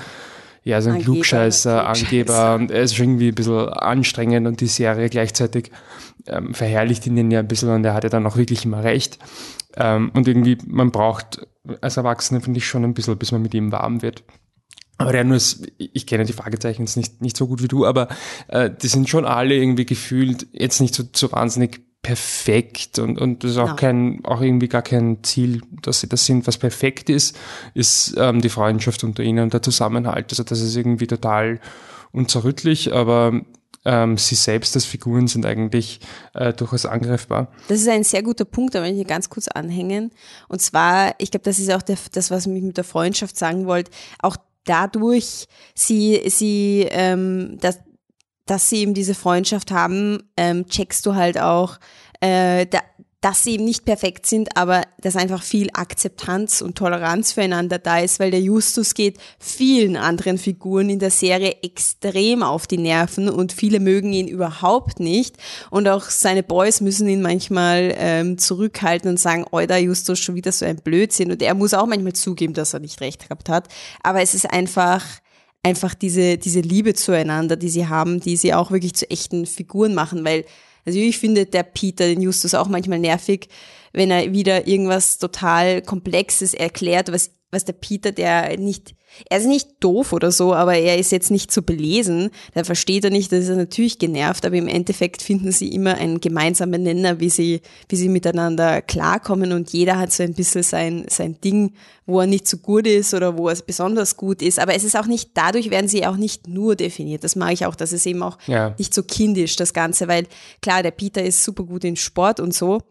[0.64, 4.66] ja, so ein Angeber, Klugscheißer, Angeber und er ist irgendwie ein bisschen anstrengend und die
[4.66, 5.70] Serie gleichzeitig
[6.27, 9.18] ähm, verherrlicht ihn ja ein bisschen und er hat ja dann auch wirklich immer recht.
[9.77, 11.46] Ähm, und irgendwie, man braucht
[11.81, 14.25] als Erwachsener, finde ich, schon ein bisschen, bis man mit ihm warm wird.
[14.99, 15.39] Aber der nur,
[15.79, 18.09] ich kenne die Fragezeichen jetzt nicht, nicht so gut wie du, aber
[18.49, 23.43] äh, die sind schon alle irgendwie gefühlt jetzt nicht so, so wahnsinnig perfekt und, und
[23.43, 23.75] das ist auch ja.
[23.75, 26.47] kein, auch irgendwie gar kein Ziel, dass sie das sind.
[26.47, 27.37] Was perfekt ist,
[27.75, 30.27] ist ähm, die Freundschaft unter ihnen und der Zusammenhalt.
[30.31, 31.59] Also das ist irgendwie total
[32.13, 33.41] unzerrüttlich, aber
[33.85, 36.01] ähm, sie selbst als Figuren sind eigentlich
[36.35, 37.49] äh, durchaus angreifbar.
[37.69, 40.13] Das ist ein sehr guter Punkt, da möchte ich ganz kurz anhängen.
[40.49, 43.67] Und zwar, ich glaube, das ist auch der, das, was ich mit der Freundschaft sagen
[43.67, 47.81] wollte, auch dadurch sie, sie, ähm, dass,
[48.44, 51.79] dass sie eben diese Freundschaft haben, ähm, checkst du halt auch,
[52.20, 52.81] äh, da,
[53.27, 57.99] dass sie eben nicht perfekt sind, aber dass einfach viel Akzeptanz und Toleranz füreinander da
[57.99, 63.29] ist, weil der Justus geht vielen anderen Figuren in der Serie extrem auf die Nerven
[63.29, 65.39] und viele mögen ihn überhaupt nicht.
[65.71, 70.53] Und auch seine Boys müssen ihn manchmal ähm, zurückhalten und sagen, Euer Justus schon wieder
[70.53, 71.33] so ein Blödsinn.
[71.33, 73.67] Und er muss auch manchmal zugeben, dass er nicht recht gehabt hat,
[74.05, 75.05] aber es ist einfach
[75.65, 79.95] einfach diese, diese Liebe zueinander, die sie haben, die sie auch wirklich zu echten Figuren
[79.95, 80.45] machen, weil
[80.87, 83.49] also ich finde der Peter, den Justus auch manchmal nervig,
[83.92, 88.94] wenn er wieder irgendwas total Komplexes erklärt, was, was der Peter, der nicht,
[89.29, 93.05] er ist nicht doof oder so, aber er ist jetzt nicht so belesen, da versteht
[93.05, 96.83] er nicht, da ist er natürlich genervt, aber im Endeffekt finden sie immer einen gemeinsamen
[96.83, 101.40] Nenner, wie sie, wie sie miteinander klarkommen und jeder hat so ein bisschen sein, sein
[101.40, 101.72] Ding,
[102.07, 104.96] wo er nicht so gut ist oder wo er besonders gut ist, aber es ist
[104.96, 108.07] auch nicht, dadurch werden sie auch nicht nur definiert, das mag ich auch, dass es
[108.07, 108.74] eben auch ja.
[108.79, 110.26] nicht so kindisch, das Ganze, weil
[110.62, 112.83] klar, der Peter ist super gut in Sport und so,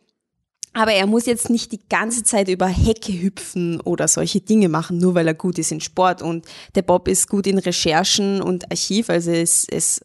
[0.76, 4.98] aber er muss jetzt nicht die ganze Zeit über Hecke hüpfen oder solche Dinge machen,
[4.98, 6.22] nur weil er gut ist in Sport.
[6.22, 10.02] Und der Bob ist gut in Recherchen und Archiv, also es, es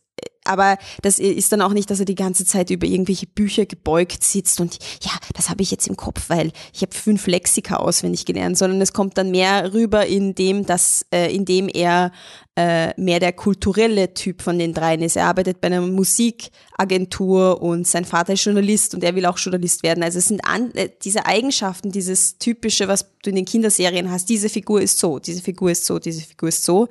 [0.51, 4.25] aber das ist dann auch nicht, dass er die ganze Zeit über irgendwelche Bücher gebeugt
[4.25, 8.27] sitzt und ja, das habe ich jetzt im Kopf, weil ich habe fünf Lexika auswendig
[8.27, 12.13] gelernt, sondern es kommt dann mehr rüber in dem, dass, äh, in dem er
[12.57, 15.17] äh, mehr der kulturelle Typ von den dreien ist.
[15.17, 19.83] Er arbeitet bei einer Musikagentur und sein Vater ist Journalist und er will auch Journalist
[19.83, 20.03] werden.
[20.03, 24.29] Also es sind an, äh, diese Eigenschaften, dieses typische, was du in den Kinderserien hast,
[24.29, 26.89] diese Figur ist so, diese Figur ist so, diese Figur ist so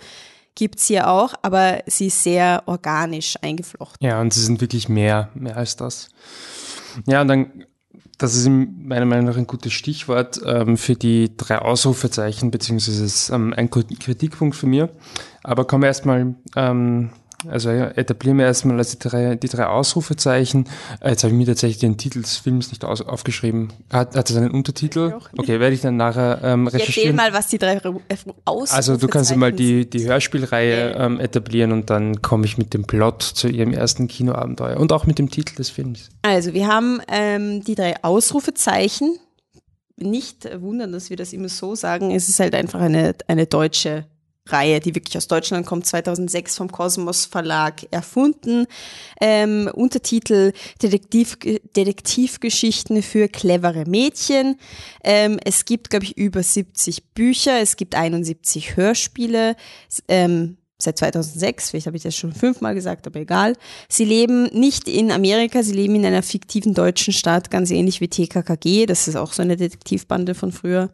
[0.56, 4.06] gibt's hier auch, aber sie ist sehr organisch eingeflochten.
[4.06, 6.10] Ja, und sie sind wirklich mehr, mehr als das.
[7.06, 7.66] Ja, und dann,
[8.18, 13.30] das ist meiner Meinung nach ein gutes Stichwort ähm, für die drei Ausrufezeichen, beziehungsweise ist
[13.30, 14.90] ähm, ein Kritikpunkt von mir.
[15.44, 17.12] Aber kommen wir erstmal ähm,
[17.48, 20.68] also etablieren wir erstmal also die drei, die drei Ausrufezeichen.
[21.00, 23.72] Äh, jetzt habe ich mir tatsächlich den Titel des Films nicht aus, aufgeschrieben.
[23.90, 25.14] Hat, hat es einen Untertitel?
[25.38, 27.18] Okay, werde ich dann nachher ähm, recherchieren.
[27.18, 27.80] Erzähl mal, was die drei
[28.46, 32.74] Ausrufezeichen Also du kannst mal die, die Hörspielreihe ähm, etablieren und dann komme ich mit
[32.74, 36.10] dem Plot zu ihrem ersten Kinoabenteuer und auch mit dem Titel des Films.
[36.22, 39.18] Also wir haben ähm, die drei Ausrufezeichen.
[40.02, 42.12] Nicht wundern, dass wir das immer so sagen.
[42.12, 44.06] Es ist halt einfach eine, eine deutsche
[44.46, 48.66] Reihe, die wirklich aus Deutschland kommt, 2006 vom Kosmos Verlag erfunden.
[49.22, 51.38] Ähm, Untertitel Detektiv,
[51.76, 54.60] Detektivgeschichten für clevere Mädchen.
[55.04, 59.56] Ähm, es gibt, glaube ich, über 70 Bücher, es gibt 71 Hörspiele.
[60.08, 63.56] Ähm, seit 2006, vielleicht habe ich das schon fünfmal gesagt, aber egal.
[63.90, 68.08] Sie leben nicht in Amerika, sie leben in einer fiktiven deutschen Stadt, ganz ähnlich wie
[68.08, 70.92] TKKG, das ist auch so eine Detektivbande von früher.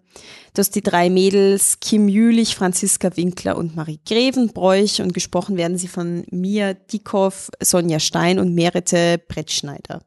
[0.54, 5.88] Das die drei Mädels Kim Jülich, Franziska Winkler und Marie Grevenbräuch und gesprochen werden sie
[5.88, 10.02] von Mia Dickhoff, Sonja Stein und Merete Brettschneider.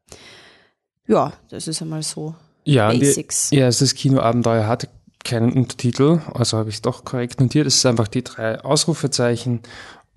[1.06, 3.52] Ja, das ist einmal so ja, Basics.
[3.52, 4.88] Ihr erstes Kinoabenteuer hat
[5.24, 7.66] keinen Untertitel, also habe ich es doch korrekt notiert.
[7.66, 9.61] Es ist einfach die drei Ausrufezeichen.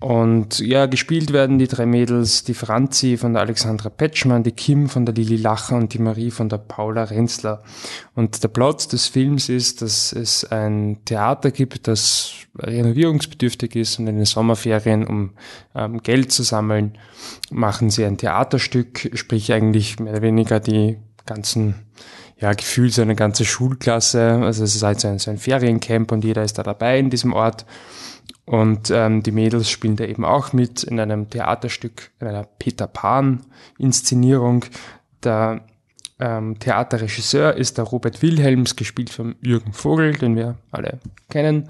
[0.02, 4.88] Und ja, gespielt werden die drei Mädels, die Franzi von der Alexandra Petschmann, die Kim
[4.88, 7.62] von der Lili Lacher und die Marie von der Paula Renzler.
[8.16, 14.08] Und der Plot des Films ist, dass es ein Theater gibt, das renovierungsbedürftig ist und
[14.08, 15.34] in den Sommerferien, um
[15.76, 16.98] ähm, Geld zu sammeln,
[17.52, 21.76] machen sie ein Theaterstück, sprich eigentlich mehr oder weniger die ganzen
[22.42, 24.40] ja, gefühlt so eine ganze Schulklasse.
[24.42, 27.08] Also es ist halt so ein, so ein Feriencamp und jeder ist da dabei in
[27.08, 27.64] diesem Ort.
[28.44, 32.88] Und ähm, die Mädels spielen da eben auch mit in einem Theaterstück, in einer Peter
[32.88, 34.64] Pan-Inszenierung.
[35.22, 35.64] Der
[36.18, 40.98] ähm, Theaterregisseur ist der Robert Wilhelms, gespielt von Jürgen Vogel, den wir alle
[41.30, 41.68] kennen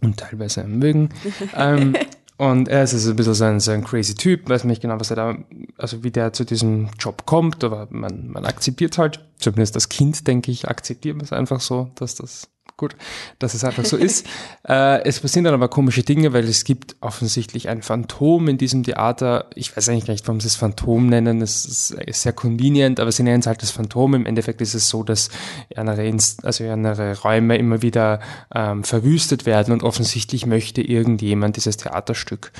[0.00, 1.10] und teilweise mögen.
[1.54, 1.94] ähm,
[2.38, 5.00] und er ist also ein bisschen so ein, so ein crazy Typ, weiß nicht genau,
[5.00, 5.38] was er da,
[5.78, 10.26] also wie der zu diesem Job kommt, aber man, man akzeptiert halt, zumindest das Kind,
[10.26, 12.94] denke ich, akzeptiert es einfach so, dass das gut,
[13.38, 14.26] dass es einfach so ist.
[14.68, 18.82] Äh, es passieren dann aber komische Dinge, weil es gibt offensichtlich ein Phantom in diesem
[18.82, 19.48] Theater.
[19.54, 21.40] Ich weiß eigentlich gar nicht, warum sie es Phantom nennen.
[21.40, 24.14] Es ist sehr convenient, aber sie nennen es halt das Phantom.
[24.14, 25.30] Im Endeffekt ist es so, dass
[25.76, 28.18] andere, Inst also andere Räume immer wieder
[28.52, 32.50] ähm, verwüstet werden und offensichtlich möchte irgendjemand dieses Theaterstück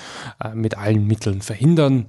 [0.41, 2.07] äh, mit allen Mitteln verhindern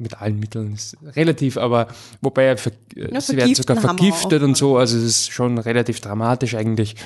[0.00, 1.88] mit allen Mitteln ist relativ, aber
[2.20, 6.00] wobei er ver ja, sie werden sogar vergiftet und so, also es ist schon relativ
[6.00, 6.96] dramatisch eigentlich.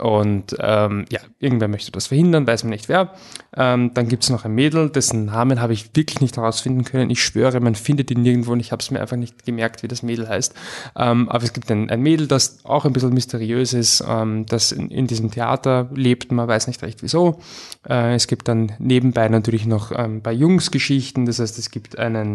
[0.00, 3.12] Und ähm, ja, irgendwer möchte das verhindern, weiß man nicht wer.
[3.54, 7.10] Ähm, dann gibt's noch ein Mädel, dessen Namen habe ich wirklich nicht herausfinden können.
[7.10, 9.88] Ich schwöre, man findet ihn nirgendwo und ich habe es mir einfach nicht gemerkt, wie
[9.88, 10.54] das Mädel heißt.
[10.96, 14.72] Ähm, aber es gibt ein, ein Mädel, das auch ein bisschen mysteriös ist, ähm, das
[14.72, 17.40] in, in diesem Theater lebt, man weiß nicht recht wieso.
[17.86, 21.98] Äh, es gibt dann nebenbei natürlich noch ähm, bei Jungs Geschichten, das heißt, es gibt
[21.98, 22.29] einen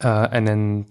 [0.00, 0.86] äh, einen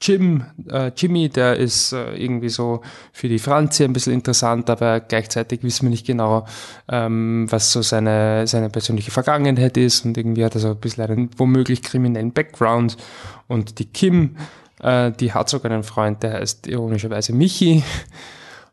[0.00, 2.82] Jim, äh, Jimmy, der ist äh, irgendwie so
[3.12, 6.46] für die Franzi ein bisschen interessant, aber gleichzeitig wissen wir nicht genau,
[6.88, 11.04] ähm, was so seine, seine persönliche Vergangenheit ist und irgendwie hat er so ein bisschen
[11.04, 12.98] einen womöglich kriminellen Background.
[13.46, 14.36] Und die Kim,
[14.82, 17.82] äh, die hat sogar einen Freund, der heißt ironischerweise Michi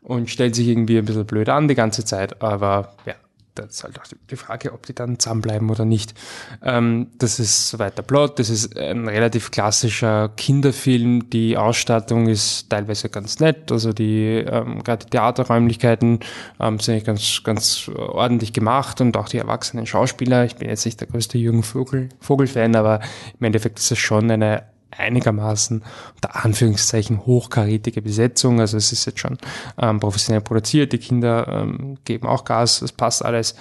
[0.02, 3.14] und stellt sich irgendwie ein bisschen blöd an die ganze Zeit, aber ja,
[3.54, 6.14] das ist halt auch die Frage, ob die dann zusammenbleiben oder nicht.
[6.62, 8.38] Ähm, das ist soweit der Plot.
[8.38, 11.28] Das ist ein relativ klassischer Kinderfilm.
[11.30, 13.70] Die Ausstattung ist teilweise ganz nett.
[13.70, 16.20] Also die ähm, gerade die Theaterräumlichkeiten
[16.60, 20.44] ähm, sind ganz ganz ordentlich gemacht und auch die erwachsenen Schauspieler.
[20.44, 23.00] Ich bin jetzt nicht der größte Jürgen Vogel Vogel-Fan, aber
[23.38, 25.82] im Endeffekt ist es schon eine einigermaßen
[26.14, 28.60] unter Anführungszeichen hochkarätige Besetzung.
[28.60, 29.38] Also es ist jetzt schon
[29.78, 33.54] ähm, professionell produziert, die Kinder ähm, geben auch Gas, es passt alles.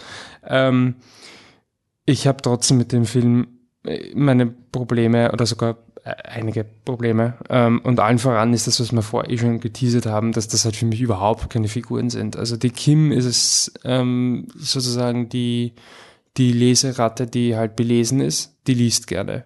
[0.46, 0.96] Ähm,
[2.06, 3.48] ich habe trotzdem mit dem Film
[3.84, 7.36] äh, meine Probleme oder sogar äh, einige Probleme.
[7.50, 10.66] Ähm, und allen voran ist das, was wir vorher eh schon geteasert haben, dass das
[10.66, 12.36] halt für mich überhaupt keine Figuren sind.
[12.36, 15.74] Also die Kim ist es ähm, sozusagen die,
[16.38, 19.46] die Leseratte, die halt belesen ist, die liest gerne.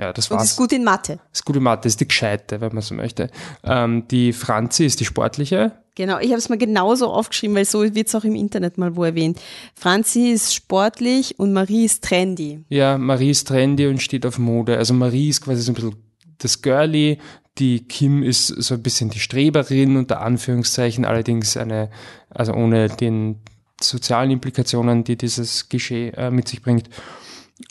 [0.00, 0.40] Ja, das war's.
[0.40, 1.18] Und ist gut in Mathe.
[1.30, 3.28] Ist gut in Mathe, ist die Gescheite, wenn man so möchte.
[3.62, 5.72] Ähm, die Franzi ist die Sportliche.
[5.94, 8.96] Genau, ich habe es mir genauso aufgeschrieben, weil so wird es auch im Internet mal
[8.96, 9.38] wo erwähnt.
[9.74, 12.64] Franzi ist sportlich und Marie ist trendy.
[12.70, 14.78] Ja, Marie ist trendy und steht auf Mode.
[14.78, 15.96] Also Marie ist quasi so ein bisschen
[16.38, 17.18] das Girlie,
[17.58, 21.90] die Kim ist so ein bisschen die Streberin unter Anführungszeichen, allerdings eine,
[22.30, 23.40] also ohne den
[23.82, 26.88] sozialen Implikationen, die dieses Geschehen äh, mit sich bringt.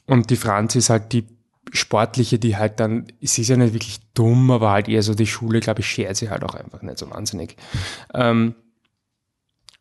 [0.06, 1.26] Und die Franz ist halt die
[1.71, 5.27] Sportliche, die halt dann, sie ist ja nicht wirklich dumm, aber halt eher so die
[5.27, 7.55] Schule, glaube ich, schert sie halt auch einfach nicht so wahnsinnig.
[8.13, 8.55] Ähm,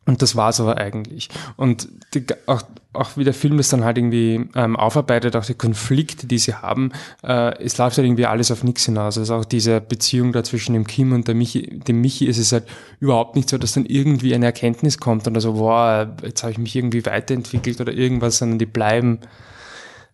[0.09, 1.29] und das war's aber eigentlich.
[1.55, 5.53] Und die, auch, auch wie der Film das dann halt irgendwie ähm, aufarbeitet, auch die
[5.53, 6.91] Konflikte, die sie haben,
[7.23, 9.19] äh, es läuft halt irgendwie alles auf nichts hinaus.
[9.19, 12.51] Also auch diese Beziehung da zwischen dem Kim und der Michi, dem Michi ist es
[12.51, 12.65] halt
[12.99, 16.57] überhaupt nicht so, dass dann irgendwie eine Erkenntnis kommt und so, boah, jetzt habe ich
[16.57, 19.19] mich irgendwie weiterentwickelt oder irgendwas, sondern die bleiben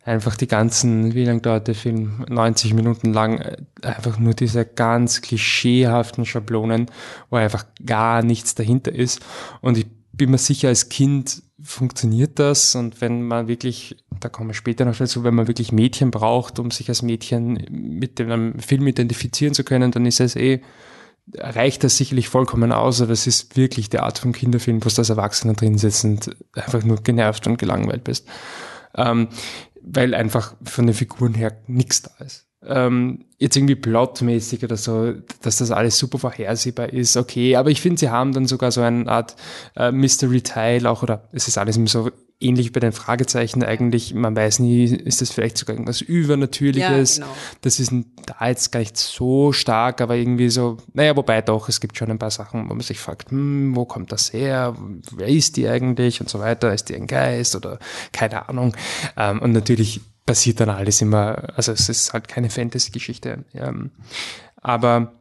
[0.06, 2.24] einfach die ganzen, wie lang dauert der Film?
[2.30, 6.86] 90 Minuten lang, äh, einfach nur diese ganz klischeehaften Schablonen,
[7.30, 9.20] wo einfach gar nichts dahinter ist.
[9.62, 12.76] Und ich bin mir sicher, als Kind funktioniert das.
[12.76, 16.60] Und wenn man wirklich, da kommen wir später noch dazu, wenn man wirklich Mädchen braucht,
[16.60, 20.62] um sich als Mädchen mit dem Film identifizieren zu können, dann ist es eh,
[21.36, 24.98] reicht das sicherlich vollkommen aus, aber es ist wirklich die Art von Kinderfilm, wo du
[24.98, 28.28] als Erwachsener drin sitzt und einfach nur genervt und gelangweilt bist.
[28.96, 29.30] Ähm,
[29.86, 32.48] weil einfach von den Figuren her nichts da ist.
[32.68, 37.80] Ähm, jetzt irgendwie plotmäßig oder so, dass das alles super vorhersehbar ist, okay, aber ich
[37.80, 39.36] finde, sie haben dann sogar so eine Art
[39.76, 42.10] äh, Mystery-Teil auch, oder es ist alles immer so
[42.46, 47.18] ähnlich bei den Fragezeichen eigentlich, man weiß nie, ist das vielleicht sogar irgendwas Übernatürliches.
[47.18, 47.38] Ja, genau.
[47.62, 47.92] Das ist
[48.26, 52.12] da jetzt gar nicht so stark, aber irgendwie so, naja, wobei doch, es gibt schon
[52.12, 54.76] ein paar Sachen, wo man sich fragt, hm, wo kommt das her?
[55.12, 56.22] Wer ist die eigentlich?
[56.22, 56.74] Und so weiter.
[56.74, 57.80] Ist die ein Geist oder
[58.12, 58.76] keine Ahnung?
[59.18, 63.46] Ähm, und natürlich passiert dann alles immer, also es ist halt keine Fantasy-Geschichte.
[63.54, 63.92] Ähm,
[64.62, 65.14] aber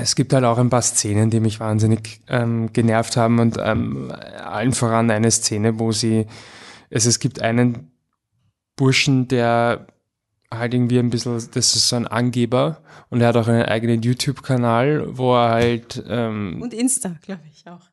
[0.00, 4.10] es gibt halt auch ein paar Szenen, die mich wahnsinnig ähm, genervt haben und ähm,
[4.10, 6.26] allen voran eine Szene, wo sie,
[6.92, 7.92] also es gibt einen
[8.76, 9.86] Burschen, der
[10.50, 14.02] halt irgendwie ein bisschen, das ist so ein Angeber und er hat auch einen eigenen
[14.02, 17.90] YouTube-Kanal, wo er halt ähm, und Insta, glaube ich auch.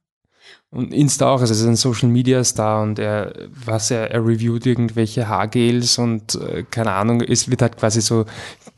[0.69, 4.25] Und Insta auch, also er ist ein Social Media Star und er, was er, er
[4.25, 8.25] reviewt irgendwelche Haargels und äh, keine Ahnung, es wird halt quasi so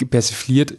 [0.09, 0.75] persifliert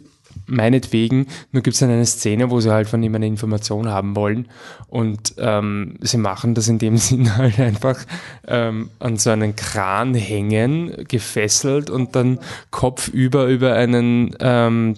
[0.47, 4.15] meinetwegen, nur gibt es dann eine Szene, wo sie halt von ihm eine Information haben
[4.15, 4.47] wollen
[4.87, 7.99] und ähm, sie machen das in dem Sinn halt einfach
[8.47, 12.39] ähm, an so einen Kran hängen, gefesselt und dann
[12.71, 14.95] kopfüber über einen ähm,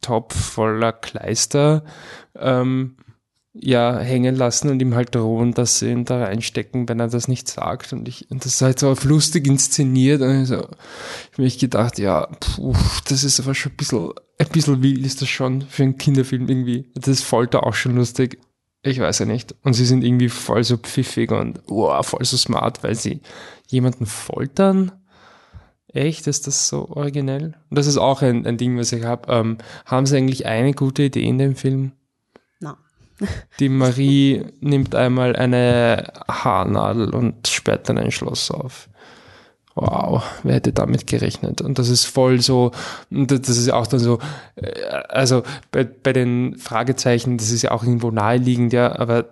[0.00, 1.84] Topf voller Kleister
[2.38, 2.96] ähm,
[3.60, 7.28] ja, hängen lassen und ihm halt drohen, dass sie ihn da reinstecken, wenn er das
[7.28, 7.92] nicht sagt.
[7.92, 10.20] Und ich, und das ist halt so auf lustig inszeniert.
[10.20, 12.74] Und ich, so, ich habe mich gedacht, ja, puh,
[13.08, 16.48] das ist aber schon ein bisschen, ein bisschen wild ist das schon für einen Kinderfilm
[16.48, 16.90] irgendwie.
[16.94, 18.38] Das ist Folter auch schon lustig.
[18.82, 19.54] Ich weiß ja nicht.
[19.62, 23.20] Und sie sind irgendwie voll so pfiffig und wow, voll so smart, weil sie
[23.66, 24.92] jemanden foltern.
[25.88, 26.26] Echt?
[26.26, 27.54] Ist das so originell?
[27.70, 29.32] Und das ist auch ein, ein Ding, was ich habe.
[29.32, 31.92] Ähm, haben sie eigentlich eine gute Idee in dem Film?
[33.60, 38.88] Die Marie nimmt einmal eine Haarnadel und sperrt dann ein Schloss auf.
[39.74, 41.60] Wow, wer hätte damit gerechnet?
[41.60, 42.72] Und das ist voll so,
[43.10, 44.18] das ist auch dann so,
[44.56, 49.26] äh, also bei, bei den Fragezeichen, das ist ja auch irgendwo naheliegend, ja, aber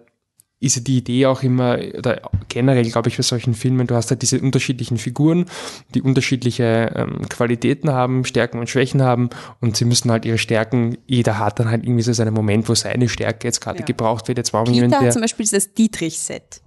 [0.59, 4.11] ist ja die Idee auch immer, oder generell glaube ich bei solchen Filmen, du hast
[4.11, 5.47] halt diese unterschiedlichen Figuren,
[5.95, 9.29] die unterschiedliche ähm, Qualitäten haben, Stärken und Schwächen haben
[9.61, 12.75] und sie müssen halt ihre Stärken, jeder hat dann halt irgendwie so seinen Moment, wo
[12.75, 13.85] seine Stärke jetzt gerade ja.
[13.85, 14.38] gebraucht wird.
[14.38, 15.09] Jetzt brauchen wir jemanden, der...
[15.09, 16.62] hat zum Beispiel dieses Dietrich-Set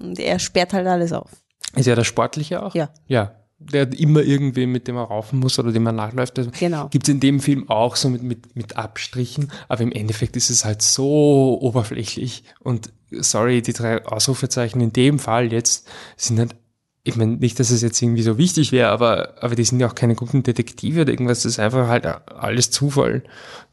[0.00, 1.30] und er sperrt halt alles auf.
[1.76, 2.74] Ist ja der Sportliche auch?
[2.74, 2.90] Ja.
[3.06, 6.38] Ja, der immer irgendwie mit dem er raufen muss oder dem er nachläuft.
[6.38, 6.88] Also genau.
[6.88, 10.50] Gibt es in dem Film auch so mit, mit, mit Abstrichen, aber im Endeffekt ist
[10.50, 16.56] es halt so oberflächlich und sorry, die drei Ausrufezeichen in dem Fall jetzt sind halt,
[17.02, 19.88] ich meine, nicht, dass es jetzt irgendwie so wichtig wäre, aber, aber die sind ja
[19.88, 23.22] auch keine guten Detektive oder irgendwas, das ist einfach halt alles Zufall.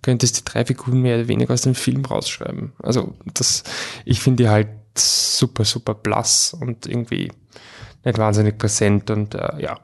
[0.01, 2.73] Könntest die drei Figuren mehr oder weniger aus dem Film rausschreiben.
[2.79, 3.63] Also das,
[4.05, 7.31] ich finde die halt super, super blass und irgendwie
[8.07, 9.79] nicht wahnsinnig präsent und äh, ja,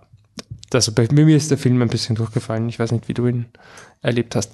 [0.73, 2.67] also bei mir ist der Film ein bisschen durchgefallen.
[2.69, 3.45] Ich weiß nicht, wie du ihn
[4.01, 4.53] erlebt hast.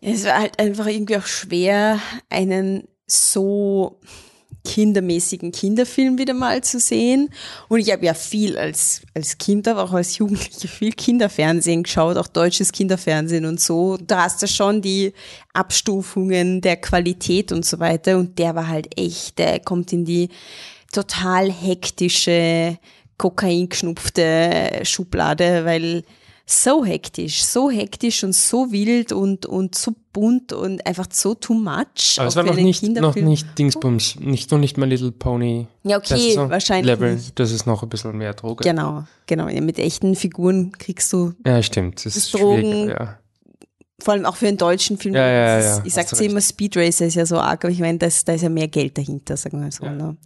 [0.00, 4.00] Es war halt einfach irgendwie auch schwer, einen so
[4.64, 7.30] kindermäßigen Kinderfilm wieder mal zu sehen.
[7.68, 12.16] Und ich habe ja viel als, als Kind, aber auch als Jugendliche viel Kinderfernsehen geschaut,
[12.16, 13.96] auch deutsches Kinderfernsehen und so.
[13.96, 15.12] Da hast du schon die
[15.52, 18.18] Abstufungen der Qualität und so weiter.
[18.18, 20.28] Und der war halt echt, der kommt in die
[20.92, 22.78] total hektische,
[23.20, 26.04] kokaingeschnupfte Schublade, weil
[26.46, 31.54] so hektisch, so hektisch und so wild und, und so bunt und einfach so too
[31.54, 32.16] much.
[32.18, 35.68] Aber es war noch nicht, noch nicht Dingsbums, nicht, noch nicht mal Little Pony.
[35.84, 36.86] Ja, okay, so wahrscheinlich.
[36.86, 37.38] Level, nicht.
[37.38, 38.64] das ist noch ein bisschen mehr Droge.
[38.64, 39.48] Genau, genau.
[39.48, 41.34] Ja, mit echten Figuren kriegst du.
[41.46, 42.04] Ja, stimmt.
[42.04, 42.88] Das ist Drogen.
[42.88, 43.18] Ja.
[44.02, 45.14] vor allem auch für einen deutschen Film.
[45.14, 47.78] Ja, ja, ja, ist- ich sag's immer, Speed Racer ist ja so arg, aber ich
[47.78, 49.84] meine, da ist ja mehr Geld dahinter, sagen wir mal so.
[49.84, 49.92] Ja.
[49.92, 50.16] Ne?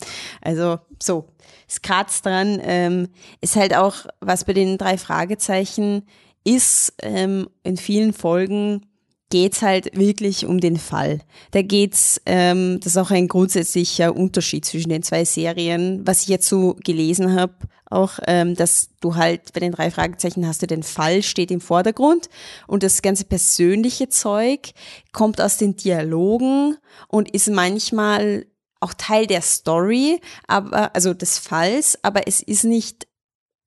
[0.41, 1.27] Also so,
[1.69, 2.61] es kratzt dran.
[2.63, 3.09] Ähm,
[3.41, 6.03] ist halt auch, was bei den drei Fragezeichen
[6.45, 8.87] ist, ähm, in vielen Folgen
[9.31, 11.21] geht's halt wirklich um den Fall.
[11.51, 16.29] Da geht's, ähm, das ist auch ein grundsätzlicher Unterschied zwischen den zwei Serien, was ich
[16.29, 17.55] jetzt so gelesen habe,
[17.91, 21.61] auch, ähm, dass du halt bei den drei Fragezeichen hast du den Fall steht im
[21.61, 22.29] Vordergrund
[22.67, 24.73] und das ganze persönliche Zeug
[25.13, 26.77] kommt aus den Dialogen
[27.09, 28.47] und ist manchmal
[28.85, 33.09] auch Teil der Story, aber also des Falls, aber es ist nicht,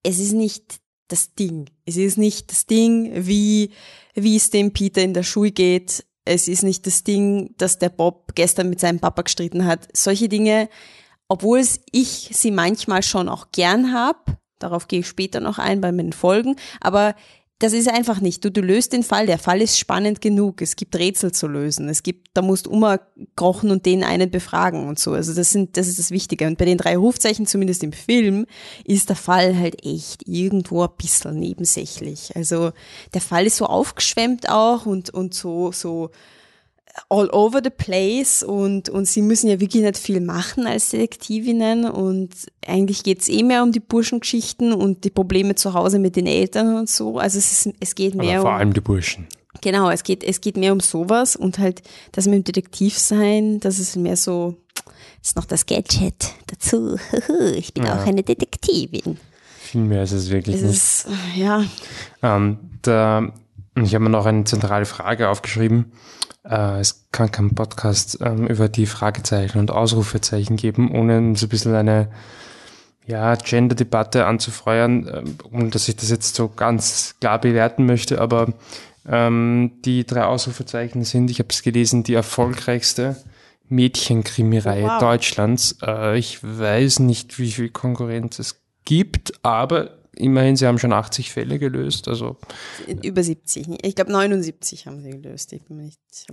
[0.03, 1.69] es ist nicht das Ding.
[1.85, 3.71] Es ist nicht das Ding, wie
[4.13, 6.05] wie es dem Peter in der Schule geht.
[6.25, 9.87] Es ist nicht das Ding, dass der Bob gestern mit seinem Papa gestritten hat.
[9.95, 10.69] Solche Dinge,
[11.27, 15.91] obwohl ich sie manchmal schon auch gern hab, darauf gehe ich später noch ein bei
[15.91, 17.15] meinen Folgen, aber
[17.59, 18.45] das ist einfach nicht.
[18.45, 19.25] Du, du löst den Fall.
[19.25, 20.61] Der Fall ist spannend genug.
[20.61, 21.89] Es gibt Rätsel zu lösen.
[21.89, 22.99] Es gibt, da musst du immer
[23.35, 25.13] krochen und den einen befragen und so.
[25.13, 26.45] Also das sind, das ist das Wichtige.
[26.45, 28.45] Und bei den drei Rufzeichen, zumindest im Film,
[28.85, 32.35] ist der Fall halt echt irgendwo ein bisschen nebensächlich.
[32.35, 32.73] Also
[33.15, 36.11] der Fall ist so aufgeschwemmt auch und, und so, so
[37.09, 41.85] all over the place und, und sie müssen ja wirklich nicht viel machen als Detektivinnen
[41.85, 42.29] und
[42.65, 46.75] eigentlich geht's eh mehr um die Burschengeschichten und die Probleme zu Hause mit den Eltern
[46.75, 47.17] und so.
[47.19, 49.27] Also es, ist, es geht mehr Aber vor um, allem die Burschen.
[49.61, 51.81] genau, es geht, es geht mehr um sowas und halt
[52.13, 54.55] das mit dem Detektiv sein, das ist mehr so,
[55.21, 56.97] ist noch das Gadget dazu.
[57.55, 57.95] Ich bin Ja.
[58.01, 59.17] auch eine Detektivin.
[59.59, 60.73] Viel mehr ist es wirklich Es nicht.
[60.75, 61.63] ist, ja,
[62.23, 63.31] Ähm, da,
[63.75, 65.91] ich habe mir noch eine zentrale Frage aufgeschrieben.
[66.49, 71.49] Äh, es kann keinen Podcast ähm, über die Fragezeichen und Ausrufezeichen geben, ohne so ein
[71.49, 72.09] bisschen eine
[73.05, 78.53] ja, Gender-Debatte anzufeuern, ähm, ohne dass ich das jetzt so ganz klar bewerten möchte, aber
[79.07, 83.15] ähm, die drei Ausrufezeichen sind, ich habe es gelesen, die erfolgreichste
[83.69, 84.99] Mädchenkrimireihe Wow.
[84.99, 85.77] Deutschlands.
[85.81, 91.31] Äh, ich weiß nicht, wie viel Konkurrenz es gibt, aber immerhin, sie haben schon 80
[91.31, 92.07] Fälle gelöst.
[92.07, 92.37] Also,
[93.03, 93.83] über 70.
[93.85, 95.53] Ich glaube 79 haben sie gelöst.
[95.53, 95.61] Ich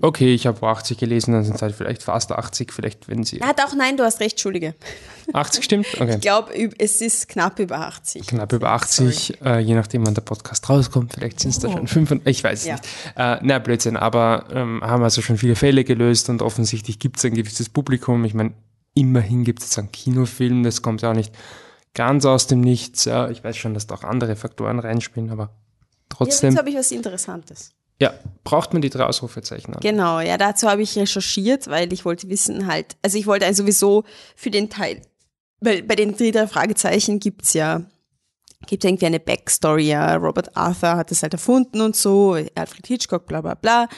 [0.03, 3.41] okay, ich habe 80 gelesen, dann sind es halt vielleicht fast 80, vielleicht wenn sie.
[3.43, 4.75] Ah, doch, nein, du hast recht, Entschuldige.
[5.33, 5.87] 80 stimmt?
[6.01, 6.15] Okay.
[6.15, 8.27] Ich glaube, es ist knapp über 80.
[8.27, 11.15] Knapp über 80, äh, je nachdem, wann der Podcast rauskommt.
[11.15, 12.75] Vielleicht sind es da schon 5, ich weiß es Ja.
[12.75, 12.85] nicht.
[13.17, 17.25] Äh, na, Blödsinn, aber ähm, haben also schon viele Fälle gelöst und offensichtlich gibt es
[17.25, 18.25] ein gewisses Publikum.
[18.25, 18.53] Ich meine,
[18.95, 21.33] immerhin gibt es jetzt einen Kinofilm, das kommt ja auch nicht
[21.95, 23.05] ganz aus dem Nichts.
[23.05, 25.51] Ja, ich weiß schon, dass da auch andere Faktoren reinspielen, aber Ja,
[26.09, 27.71] trotzdem, dazu habe ich was Interessantes.
[28.01, 29.81] ja, braucht man die drei Ausrufezeichen an.
[29.81, 33.63] Genau, ja, dazu habe ich recherchiert, weil ich wollte wissen halt, also ich wollte also
[33.63, 34.05] sowieso
[34.37, 35.03] für den Teil,
[35.61, 37.83] weil bei den drei Fragezeichen gibt's ja,
[38.67, 43.27] gibt irgendwie eine Backstory, ja, Robert Arthur hat das halt erfunden und so, Alfred Hitchcock,
[43.27, 43.89] bla bla bla,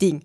[0.00, 0.24] Ding.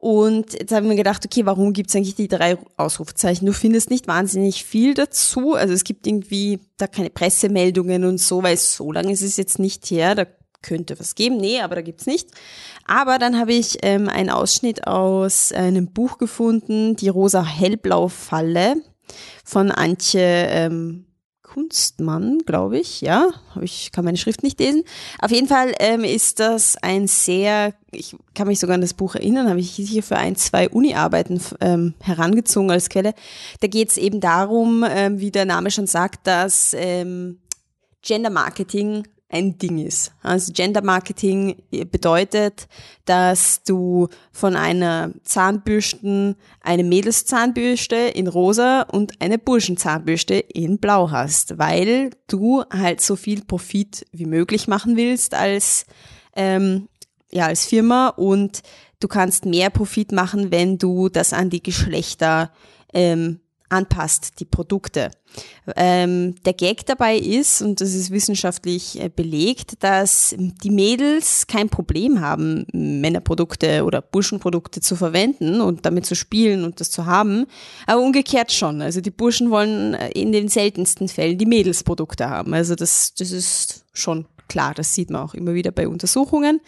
[0.00, 3.46] Und jetzt haben wir gedacht, okay, warum gibt's eigentlich die drei Ausrufezeichen?
[3.46, 5.54] Du findest nicht wahnsinnig viel dazu.
[5.54, 9.58] Also es gibt irgendwie da keine Pressemeldungen und so, weil so lange ist es jetzt
[9.58, 10.14] nicht her.
[10.14, 10.26] Da
[10.62, 11.38] könnte was geben.
[11.38, 12.28] Nee, aber da gibt's nicht.
[12.86, 18.76] Aber dann habe ich ähm, einen Ausschnitt aus einem Buch gefunden, die rosa hellblau Falle
[19.44, 21.07] von Antje ähm,
[21.58, 24.84] Kunstmann, glaube ich, ja, ich kann meine Schrift nicht lesen.
[25.18, 29.16] Auf jeden Fall ähm, ist das ein sehr, ich kann mich sogar an das Buch
[29.16, 33.12] erinnern, habe ich hier für ein, zwei Uni-Arbeiten ähm, herangezogen als Quelle.
[33.58, 37.40] Da geht es eben darum, ähm, wie der Name schon sagt, dass ähm,
[38.02, 40.12] Gender Marketing ein Ding ist.
[40.22, 41.56] Also Gender Marketing
[41.90, 42.66] bedeutet,
[43.04, 51.58] dass du von einer Zahnbürsten eine Mädelszahnbürste in rosa und eine Burschenzahnbürste in blau hast,
[51.58, 55.84] weil du halt so viel Profit wie möglich machen willst als
[56.34, 56.88] ähm,
[57.30, 58.62] ja als Firma und
[59.00, 62.50] du kannst mehr Profit machen, wenn du das an die Geschlechter
[62.94, 65.10] ähm, anpasst, die Produkte.
[65.76, 71.68] Ähm, der Gag dabei ist, und das ist wissenschaftlich äh, belegt, dass die Mädels kein
[71.68, 77.46] Problem haben, Männerprodukte oder Burschenprodukte zu verwenden und damit zu spielen und das zu haben,
[77.86, 78.80] aber umgekehrt schon.
[78.80, 82.54] Also die Burschen wollen äh, in den seltensten Fällen die Mädelsprodukte haben.
[82.54, 86.60] Also das, das ist schon klar, das sieht man auch immer wieder bei Untersuchungen.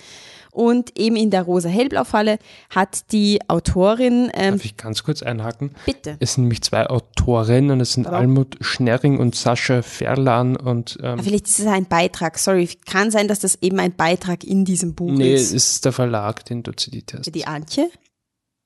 [0.53, 2.39] Und eben in der rosa-hellblau-Falle
[2.71, 5.71] hat die Autorin, ähm, Darf ich ganz kurz einhaken?
[5.87, 10.99] bitte, Es sind nämlich zwei Autorinnen, es sind Aber- Almut Schnerring und Sascha Ferlan und
[11.03, 12.69] ähm, Ah, Vielleicht ist es ein Beitrag, sorry.
[12.87, 15.53] Kann sein, dass das eben ein Beitrag in diesem Buch nee, es ist.
[15.77, 17.33] ist der Verlag, den du zitiert hast.
[17.35, 17.89] Die Antje?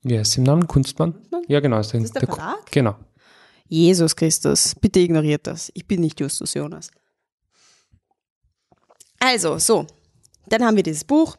[0.02, 0.66] Wie heißt sie im Namen?
[0.66, 1.14] Kunstmann?
[1.48, 1.78] Ja, genau.
[1.80, 2.70] Ist der, ist der Ku- Verlag?
[2.70, 2.94] Genau.
[3.68, 5.70] Jesus Christus, bitte ignoriert das.
[5.74, 6.90] Ich bin nicht Justus Jonas.
[9.18, 9.86] Also, so.
[10.46, 11.36] Dann haben wir dieses Buch.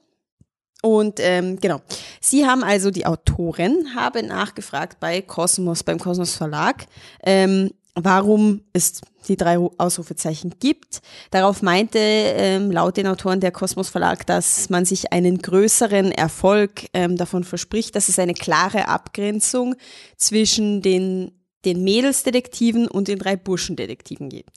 [0.86, 1.82] Und ähm, genau,
[2.22, 6.86] Sie haben also die Autorin haben nachgefragt bei Kosmos, beim Kosmos Verlag,
[7.24, 11.02] ähm, warum es die drei Ausrufezeichen gibt.
[11.32, 16.86] Darauf meinte ähm, laut den Autoren der Kosmos Verlag, dass man sich einen größeren Erfolg
[16.94, 19.74] ähm, davon verspricht, dass es eine klare Abgrenzung
[20.18, 21.32] zwischen den,
[21.66, 24.52] den Mädelsdetektiven und den drei Burschendetektiven gibt.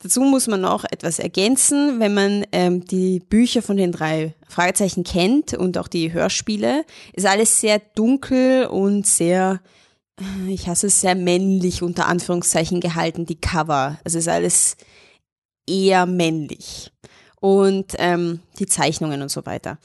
[0.00, 5.04] Dazu muss man noch etwas ergänzen, wenn man ähm, die Bücher von den drei Fragezeichen
[5.04, 6.84] kennt und auch die Hörspiele,
[7.14, 9.60] ist alles sehr dunkel und sehr,
[10.20, 13.98] äh, ich hasse es, sehr männlich unter Anführungszeichen gehalten, die Cover.
[14.04, 14.76] Also ist alles
[15.66, 16.92] eher männlich.
[17.40, 19.78] Und ähm, die Zeichnungen und so weiter.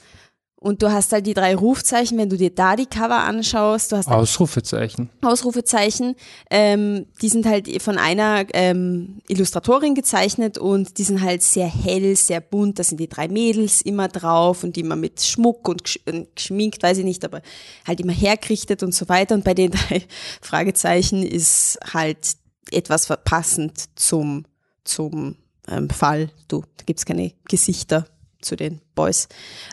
[0.62, 3.90] Und du hast halt die drei Rufzeichen, wenn du dir da die Cover anschaust.
[3.90, 5.10] Du hast Ausrufezeichen.
[5.20, 6.14] Ausrufezeichen.
[6.50, 12.14] Ähm, die sind halt von einer ähm, Illustratorin gezeichnet und die sind halt sehr hell,
[12.14, 12.78] sehr bunt.
[12.78, 17.04] Da sind die drei Mädels immer drauf und immer mit Schmuck und geschminkt, weiß ich
[17.04, 17.42] nicht, aber
[17.84, 19.34] halt immer hergerichtet und so weiter.
[19.34, 20.04] Und bei den drei
[20.40, 22.36] Fragezeichen ist halt
[22.70, 24.44] etwas verpassend zum,
[24.84, 25.34] zum
[25.66, 26.30] ähm, Fall.
[26.46, 28.06] Du, da gibt's keine Gesichter
[28.42, 29.28] zu den Boys.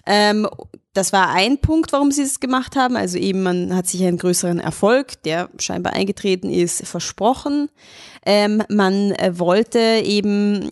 [0.05, 0.47] Ähm,
[0.93, 2.95] das war ein Punkt, warum sie es gemacht haben.
[2.95, 7.69] Also eben, man hat sich einen größeren Erfolg, der scheinbar eingetreten ist, versprochen.
[8.25, 10.69] Ähm, man äh, wollte eben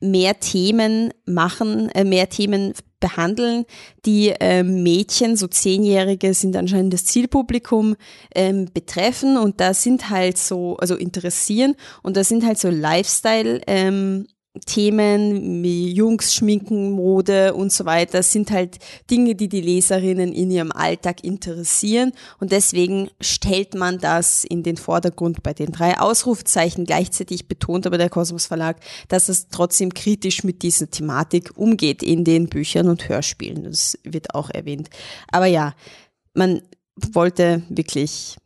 [0.00, 3.66] mehr Themen machen, äh, mehr Themen behandeln.
[4.06, 7.96] Die äh, Mädchen, so Zehnjährige, sind anscheinend das Zielpublikum
[8.34, 13.60] ähm, betreffen und da sind halt so, also interessieren und da sind halt so Lifestyle
[13.66, 14.26] ähm,
[14.66, 18.78] Themen wie Jungs, Schminken, Mode und so weiter sind halt
[19.10, 24.76] Dinge, die die Leserinnen in ihrem Alltag interessieren und deswegen stellt man das in den
[24.76, 26.84] Vordergrund bei den drei Ausrufzeichen.
[26.84, 28.76] Gleichzeitig betont aber der Kosmos Verlag,
[29.08, 33.64] dass es trotzdem kritisch mit dieser Thematik umgeht in den Büchern und Hörspielen.
[33.64, 34.90] Das wird auch erwähnt.
[35.28, 35.74] Aber ja,
[36.34, 36.60] man
[37.12, 38.36] wollte wirklich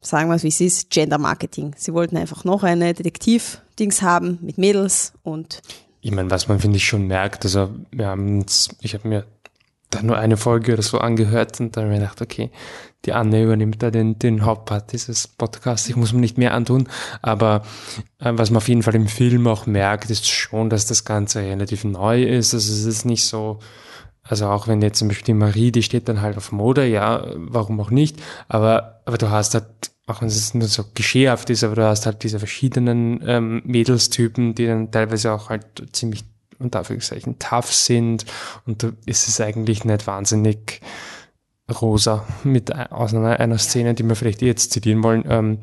[0.00, 1.74] sagen wir es wie es ist, Gender Marketing.
[1.76, 5.62] Sie wollten einfach noch eine Detektiv-Dings haben mit Mädels und.
[6.00, 8.44] Ich meine, was man finde ich schon merkt, also wir haben
[8.80, 9.26] ich habe mir
[9.90, 12.50] da nur eine Folge oder so angehört und dann habe ich mir gedacht, okay,
[13.04, 15.88] die Anne übernimmt da den, den Hauptpart dieses Podcasts.
[15.88, 16.88] Ich muss mir nicht mehr antun,
[17.22, 17.62] aber
[18.18, 21.40] äh, was man auf jeden Fall im Film auch merkt, ist schon, dass das Ganze
[21.40, 22.54] relativ neu ist.
[22.54, 23.58] Also es ist nicht so,
[24.22, 27.26] also auch wenn jetzt zum Beispiel die Marie, die steht dann halt auf Mode, ja,
[27.34, 28.16] warum auch nicht,
[28.48, 29.66] aber, aber du hast halt,
[30.10, 34.54] auch wenn es nur so geschehhaft ist, aber du hast halt diese verschiedenen ähm, Mädelstypen,
[34.54, 36.24] die dann teilweise auch halt ziemlich
[36.58, 38.26] unter Anführungszeichen tough sind
[38.66, 40.82] und da ist es eigentlich nicht wahnsinnig
[41.70, 45.24] rosa mit Ausnahme einer Szene, die wir vielleicht jetzt zitieren wollen.
[45.28, 45.58] Ähm,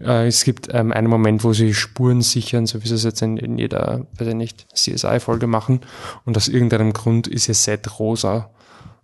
[0.00, 3.22] äh, es gibt ähm, einen Moment, wo sie Spuren sichern, so wie sie es jetzt
[3.22, 5.80] in, in jeder, weiß ich nicht, CSI-Folge machen.
[6.24, 8.50] Und aus irgendeinem Grund ist ihr Set rosa.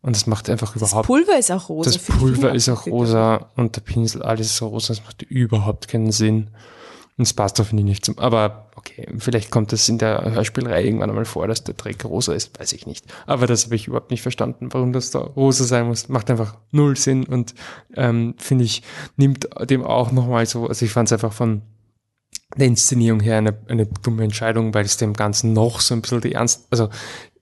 [0.04, 1.04] Und das macht einfach überhaupt.
[1.04, 1.90] Das Pulver ist auch rosa.
[1.90, 4.88] Das Pulver ist auch rosa und der Pinsel, alles ist so rosa.
[4.88, 6.50] Das macht überhaupt keinen Sinn.
[7.16, 11.08] Und es passt doch nicht zum, aber okay, vielleicht kommt das in der Hörspielreihe irgendwann
[11.08, 13.06] einmal vor, dass der Dreck rosa ist, weiß ich nicht.
[13.24, 16.10] Aber das habe ich überhaupt nicht verstanden, warum das da rosa sein muss.
[16.10, 17.54] Macht einfach null Sinn und
[17.96, 18.82] ähm, finde ich,
[19.16, 21.62] nimmt dem auch nochmal so, also ich fand es einfach von
[22.56, 26.20] der Inszenierung her eine, eine dumme Entscheidung, weil es dem Ganzen noch so ein bisschen
[26.20, 26.90] die Ernst, also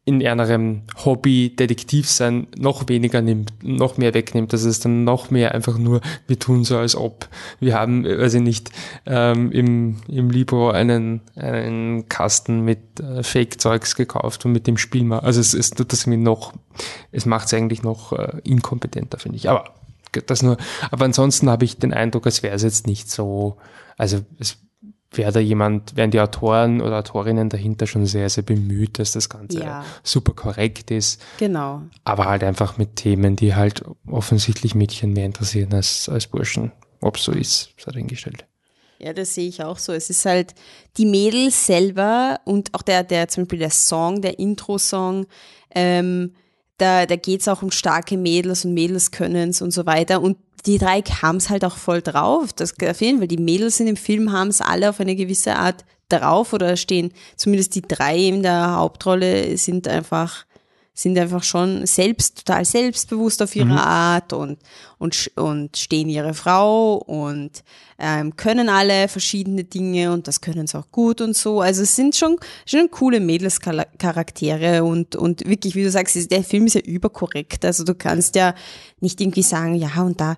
[0.05, 5.31] in ihrem Hobby Detektiv sein noch weniger nimmt, noch mehr wegnimmt, dass es dann noch
[5.31, 7.29] mehr einfach nur, wir tun so als ob.
[7.61, 8.71] Wir haben, weiß ich nicht,
[9.07, 15.05] ähm, im, im Libro einen, einen Kasten mit äh, Fake-Zeugs gekauft und mit dem Spiel
[15.05, 15.21] mal.
[15.21, 16.53] Also es, es tut das irgendwie noch,
[17.13, 19.49] es macht es eigentlich noch äh, inkompetenter, finde ich.
[19.49, 19.73] Aber
[20.27, 20.57] das nur,
[20.91, 23.57] aber ansonsten habe ich den Eindruck, als wäre es jetzt nicht so,
[23.97, 24.59] also es
[25.13, 29.29] wäre da jemand, wären die Autoren oder Autorinnen dahinter schon sehr, sehr bemüht, dass das
[29.29, 29.85] Ganze ja.
[30.03, 31.23] super korrekt ist.
[31.39, 31.83] Genau.
[32.05, 36.73] Aber halt einfach mit Themen, die halt offensichtlich Mädchen mehr interessieren als, als Burschen.
[37.01, 38.47] Ob so ist, sei dahingestellt.
[38.99, 39.93] Ja, das sehe ich auch so.
[39.93, 40.55] Es ist halt
[40.97, 45.27] die Mädels selber und auch der, der zum Beispiel der Song, der Intro-Song,
[45.75, 46.35] ähm,
[46.83, 50.21] da, da geht es auch um starke Mädels und Mädelskönnens und so weiter.
[50.21, 52.53] Und die drei haben es halt auch voll drauf.
[52.53, 53.29] Das auf jeden Fall.
[53.29, 57.13] Die Mädels in dem Film haben es alle auf eine gewisse Art drauf oder stehen,
[57.37, 60.45] zumindest die drei in der Hauptrolle sind einfach
[60.95, 63.79] sind einfach schon selbst, total selbstbewusst auf ihre mhm.
[63.79, 64.59] Art und,
[64.99, 67.65] und, und stehen ihre Frau und
[67.99, 71.63] ähm, können alle verschiedene Dinge und das können sie auch gut und so.
[71.63, 72.37] Also es sind schon,
[72.67, 77.65] schon coole Mädelscharaktere und, und wirklich, wie du sagst, der Film ist ja überkorrekt.
[77.65, 78.55] Also du kannst ja
[79.01, 80.37] nicht irgendwie sagen, ja, und da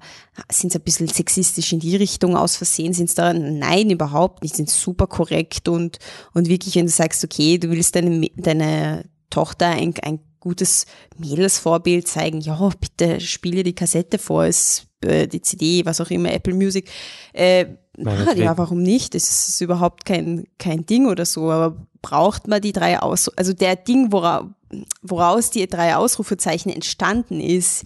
[0.52, 4.44] sind sie ein bisschen sexistisch in die Richtung aus Versehen, sind es da, nein, überhaupt
[4.44, 5.98] nicht, sind super korrekt und,
[6.32, 10.86] und wirklich, wenn du sagst, okay, du willst deine, deine Tochter ein, ein gutes
[11.18, 16.32] Mädelsvorbild zeigen, ja, bitte spiele die Kassette vor, es, äh, die CD, was auch immer,
[16.32, 16.90] Apple Music.
[17.32, 17.66] Äh,
[17.96, 19.14] na, ja, warum nicht?
[19.14, 23.52] Das ist überhaupt kein, kein Ding oder so, aber braucht man die drei Aus, also
[23.52, 24.54] der Ding, wora,
[25.02, 27.84] woraus die drei Ausrufezeichen entstanden ist,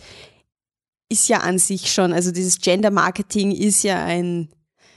[1.09, 4.49] ist ja an sich schon, also dieses Gender Marketing ist ja ein,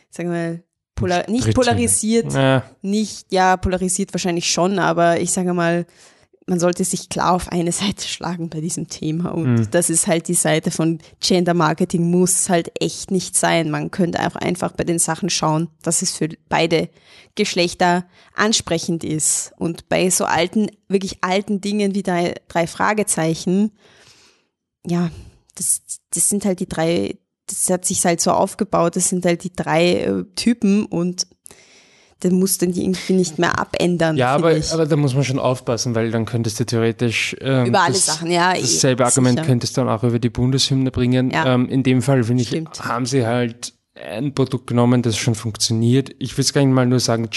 [0.10, 0.64] sagen wir mal,
[0.96, 2.64] polar, nicht polarisiert, ja.
[2.82, 5.86] nicht, ja, polarisiert wahrscheinlich schon, aber ich sage mal,
[6.48, 9.30] man sollte sich klar auf eine Seite schlagen bei diesem Thema.
[9.30, 9.72] Und mhm.
[9.72, 13.72] das ist halt die Seite von Gender Marketing muss halt echt nicht sein.
[13.72, 16.90] Man könnte einfach, einfach bei den Sachen schauen, dass es für beide
[17.36, 19.54] Geschlechter ansprechend ist.
[19.58, 23.72] Und bei so alten, wirklich alten Dingen wie drei, drei Fragezeichen,
[24.86, 25.12] ja,
[25.56, 25.82] das,
[26.14, 27.18] das sind halt die drei,
[27.48, 31.28] das hat sich halt so aufgebaut, das sind halt die drei äh, Typen und
[32.22, 34.16] dann musst du die irgendwie nicht mehr abändern.
[34.16, 37.82] Ja, aber, aber da muss man schon aufpassen, weil dann könntest du theoretisch ähm, über
[37.82, 38.54] alle das, Sachen, ja.
[38.54, 39.48] Eh, dasselbe Argument sicher.
[39.48, 41.32] könntest du dann auch über die Bundeshymne bringen.
[41.32, 41.54] Ja.
[41.54, 46.16] Ähm, in dem Fall, finde ich, haben sie halt ein Produkt genommen, das schon funktioniert.
[46.20, 47.30] Ich will es gar nicht mal nur sagen,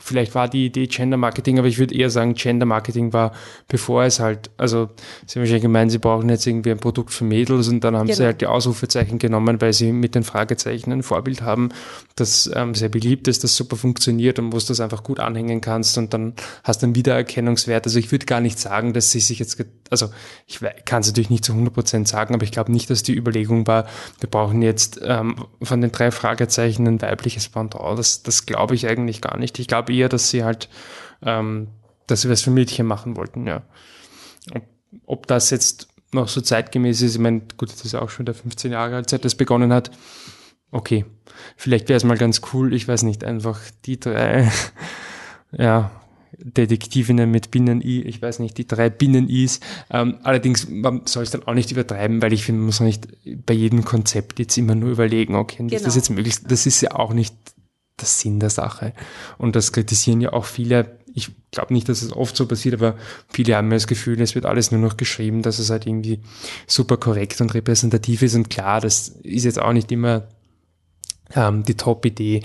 [0.00, 3.32] vielleicht war die Idee Gender Marketing, aber ich würde eher sagen, Gender Marketing war,
[3.66, 4.88] bevor es halt, also
[5.26, 8.06] sie haben wahrscheinlich gemeint, sie brauchen jetzt irgendwie ein Produkt für Mädels und dann haben
[8.06, 8.16] genau.
[8.16, 11.70] sie halt die Ausrufezeichen genommen, weil sie mit den Fragezeichen ein Vorbild haben,
[12.14, 15.60] das ähm, sehr beliebt ist, das super funktioniert und wo du das einfach gut anhängen
[15.60, 17.86] kannst und dann hast du einen Wiedererkennungswert.
[17.86, 20.10] Also ich würde gar nicht sagen, dass sie sich jetzt, also
[20.46, 23.16] ich kann es natürlich nicht zu 100 Prozent sagen, aber ich glaube nicht, dass die
[23.16, 23.86] Überlegung war,
[24.20, 27.98] wir brauchen jetzt ähm, von den drei Fragezeichen ein weibliches Pendant.
[27.98, 29.58] Das, das glaube ich eigentlich gar nicht.
[29.58, 30.68] Ich glaube, glaube eher, dass sie halt,
[31.22, 31.68] ähm,
[32.06, 33.62] dass sie was für Mädchen machen wollten, ja.
[34.54, 34.62] Ob,
[35.06, 38.34] ob das jetzt noch so zeitgemäß ist, ich meine, gut, das ist auch schon der
[38.34, 39.90] 15 Jahre alt, seit das begonnen hat.
[40.70, 41.04] Okay,
[41.56, 44.50] vielleicht wäre es mal ganz cool, ich weiß nicht, einfach die drei,
[45.52, 45.90] ja,
[46.36, 49.60] Detektivinnen mit Binnen-I, ich weiß nicht, die drei Binnen-Is.
[49.90, 53.08] Ähm, allerdings, man soll es dann auch nicht übertreiben, weil ich finde, man muss nicht
[53.46, 55.74] bei jedem Konzept jetzt immer nur überlegen, okay, genau.
[55.74, 56.36] ist das jetzt möglich?
[56.46, 57.34] Das ist ja auch nicht
[58.00, 58.92] der Sinn der Sache.
[59.38, 60.98] Und das kritisieren ja auch viele.
[61.14, 62.96] Ich glaube nicht, dass es oft so passiert, aber
[63.28, 66.20] viele haben mir das Gefühl, es wird alles nur noch geschrieben, dass es halt irgendwie
[66.66, 68.34] super korrekt und repräsentativ ist.
[68.34, 70.28] Und klar, das ist jetzt auch nicht immer
[71.34, 72.42] ähm, die Top-Idee.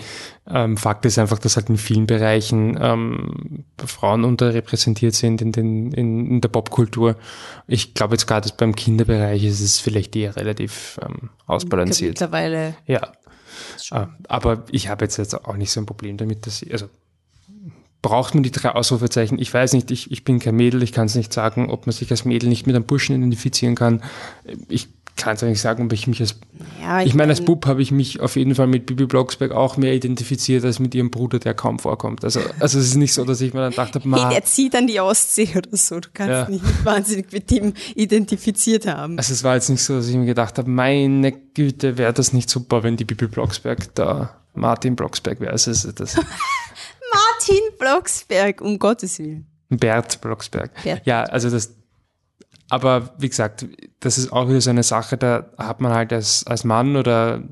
[0.48, 5.92] Ähm, Fakt ist einfach, dass halt in vielen Bereichen ähm, Frauen unterrepräsentiert sind in, den,
[5.92, 7.16] in, in der Popkultur.
[7.68, 12.20] Ich glaube jetzt gerade beim Kinderbereich ist es vielleicht eher relativ ähm, ausbalanciert.
[12.20, 12.76] Mittlerweile.
[12.86, 13.14] Ja,
[13.92, 16.88] Ah, aber ich habe jetzt, jetzt auch nicht so ein Problem damit, dass ich, also
[18.02, 19.40] braucht man die drei Ausrufezeichen?
[19.40, 21.94] Ich weiß nicht, ich, ich bin kein Mädel, ich kann es nicht sagen, ob man
[21.94, 24.04] sich als Mädel nicht mit einem Burschen identifizieren kann.
[24.68, 26.36] Ich kann es eigentlich sagen, ob ich mich als.
[26.82, 29.52] Ja, ich, ich meine, als Bub habe ich mich auf jeden Fall mit Bibi Blocksberg
[29.52, 32.24] auch mehr identifiziert als mit ihrem Bruder, der kaum vorkommt.
[32.24, 34.76] Also, also es ist nicht so, dass ich mir dann dachte, ma, hey, der zieht
[34.76, 36.00] an die Ostsee oder so.
[36.00, 36.50] Du kannst ja.
[36.50, 39.18] nicht wahnsinnig mit dem identifiziert haben.
[39.18, 42.34] Also es war jetzt nicht so, dass ich mir gedacht habe, meine Güte, wäre das
[42.34, 45.52] nicht super, wenn die Bibi Blocksberg da Martin Blocksberg wäre.
[45.52, 46.16] Also das
[47.14, 49.48] Martin Blocksberg, um Gottes Willen.
[49.70, 50.72] Bert Blocksberg.
[50.84, 51.06] Bert.
[51.06, 51.74] Ja, also das
[52.74, 53.68] aber wie gesagt,
[54.00, 57.44] das ist auch wieder so eine Sache, da hat man halt als, als Mann oder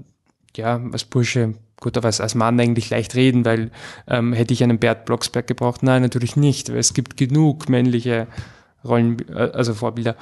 [0.55, 3.69] ja, als Bursche, gut, aber als, als Mann eigentlich leicht reden, weil
[4.07, 5.83] ähm, hätte ich einen Bert Blocksberg gebraucht?
[5.83, 8.25] Nein, natürlich nicht, weil es gibt genug männliche
[8.83, 10.15] Rollen, äh, also Vorbilder.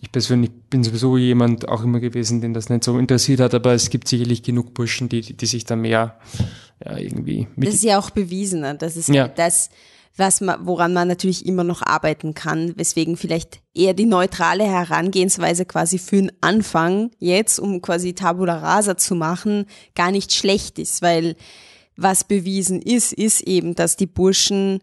[0.00, 3.72] Ich persönlich bin sowieso jemand auch immer gewesen, den das nicht so interessiert hat, aber
[3.72, 6.20] es gibt sicherlich genug Burschen, die, die sich da mehr
[6.84, 7.48] ja, irgendwie.
[7.56, 8.76] Mit das ist ja auch bewiesen, ne?
[8.76, 9.26] das ist ja.
[9.26, 9.70] das
[10.16, 15.64] was man, woran man natürlich immer noch arbeiten kann, weswegen vielleicht eher die neutrale Herangehensweise
[15.64, 21.02] quasi für den Anfang jetzt, um quasi Tabula Rasa zu machen, gar nicht schlecht ist,
[21.02, 21.34] weil
[21.96, 24.80] was bewiesen ist, ist eben, dass die Burschen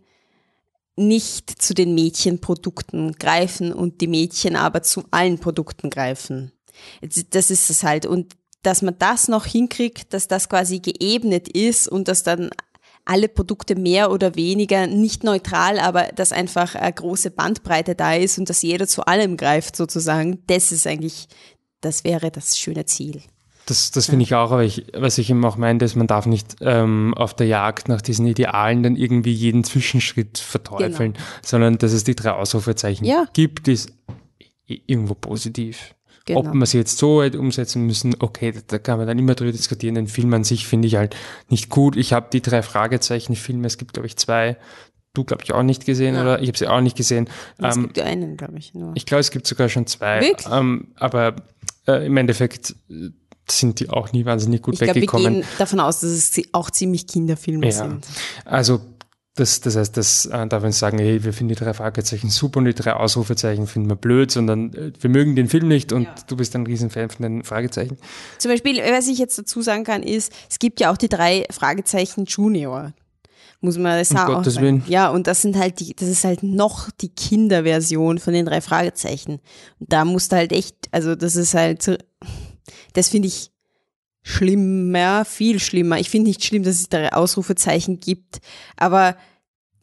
[0.98, 6.52] nicht zu den Mädchenprodukten greifen und die Mädchen aber zu allen Produkten greifen.
[7.32, 8.06] Das ist es halt.
[8.06, 12.52] Und dass man das noch hinkriegt, dass das quasi geebnet ist und dass dann
[13.06, 18.38] alle Produkte mehr oder weniger nicht neutral, aber dass einfach eine große Bandbreite da ist
[18.38, 21.28] und dass jeder zu allem greift sozusagen, das ist eigentlich,
[21.82, 23.22] das wäre das schöne Ziel.
[23.68, 26.26] Das, das finde ich auch, aber ich, was ich eben auch meinte, ist, man darf
[26.26, 31.26] nicht ähm, auf der Jagd nach diesen Idealen dann irgendwie jeden Zwischenschritt verteufeln, genau.
[31.44, 33.26] sondern dass es die drei Ausrufezeichen ja.
[33.34, 33.94] gibt, ist
[34.66, 35.96] irgendwo positiv.
[36.26, 36.40] Genau.
[36.42, 39.52] Ob man sie jetzt so hätte umsetzen müssen, okay, da, kann man dann immer drüber
[39.52, 39.96] diskutieren.
[39.96, 41.16] Den Film an sich finde ich halt
[41.50, 41.96] nicht gut.
[41.96, 44.58] Ich habe die drei Fragezeichen-Filme, es gibt glaube ich zwei,
[45.14, 46.22] du glaube ich auch nicht gesehen ja.
[46.22, 47.28] oder ich habe sie auch nicht gesehen.
[47.58, 48.92] Es ähm, gibt einen, glaube ich nur.
[48.96, 50.34] Ich glaube, es gibt sogar schon zwei.
[50.52, 51.36] Ähm, aber
[51.88, 53.10] äh, im Endeffekt äh,
[53.50, 55.02] sind die auch nie wahnsinnig gut ich weggekommen.
[55.02, 57.72] Ich glaube, wir gehen davon aus, dass es auch ziemlich Kinderfilme ja.
[57.72, 58.06] sind.
[58.46, 58.80] Also
[59.36, 62.60] Das, das heißt, das äh, darf man sagen, hey, wir finden die drei Fragezeichen super
[62.60, 66.04] und die drei Ausrufezeichen finden wir blöd, sondern äh, wir mögen den Film nicht und
[66.04, 66.16] Ja.
[66.28, 67.96] du bist ein Riesenfan von den Fragezeichen.
[68.40, 71.46] Zum Beispiel, was ich jetzt dazu sagen kann, ist, es gibt ja auch die drei
[71.50, 72.92] Fragezeichen Junior.
[73.62, 74.66] Muss man das Um auch Gottes sagen.
[74.66, 74.84] Willen.
[74.88, 78.60] Ja, und das sind halt die, das ist halt noch die Kinderversion von den drei
[78.60, 79.40] Fragezeichen.
[79.80, 81.96] Und da musst du halt echt, also das ist halt, so-
[82.94, 83.52] das finde ich
[84.24, 86.00] schlimmer, viel schlimmer.
[86.00, 88.40] Ich finde nicht schlimm, dass es drei Ausrufezeichen gibt,
[88.78, 89.16] aber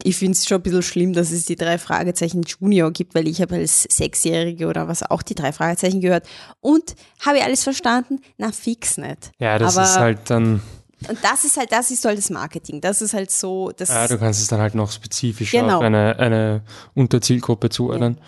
[0.05, 3.27] ich finde es schon ein bisschen schlimm, dass es die drei Fragezeichen Junior gibt, weil
[3.27, 6.27] ich habe als Sechsjährige oder was auch die drei Fragezeichen gehört
[6.61, 6.95] und
[7.27, 8.21] habe alles verstanden?
[8.37, 9.33] Na, fix nicht.
[9.41, 10.63] Ja, das Aber- ist halt dann,
[11.09, 12.81] Und das ist halt, das ist halt das Marketing.
[12.81, 15.79] Das ist halt so, das ja, du kannst es dann halt noch spezifischer Genau.
[15.79, 16.63] auf eine, eine
[16.95, 18.19] Unterzielgruppe zuordnen.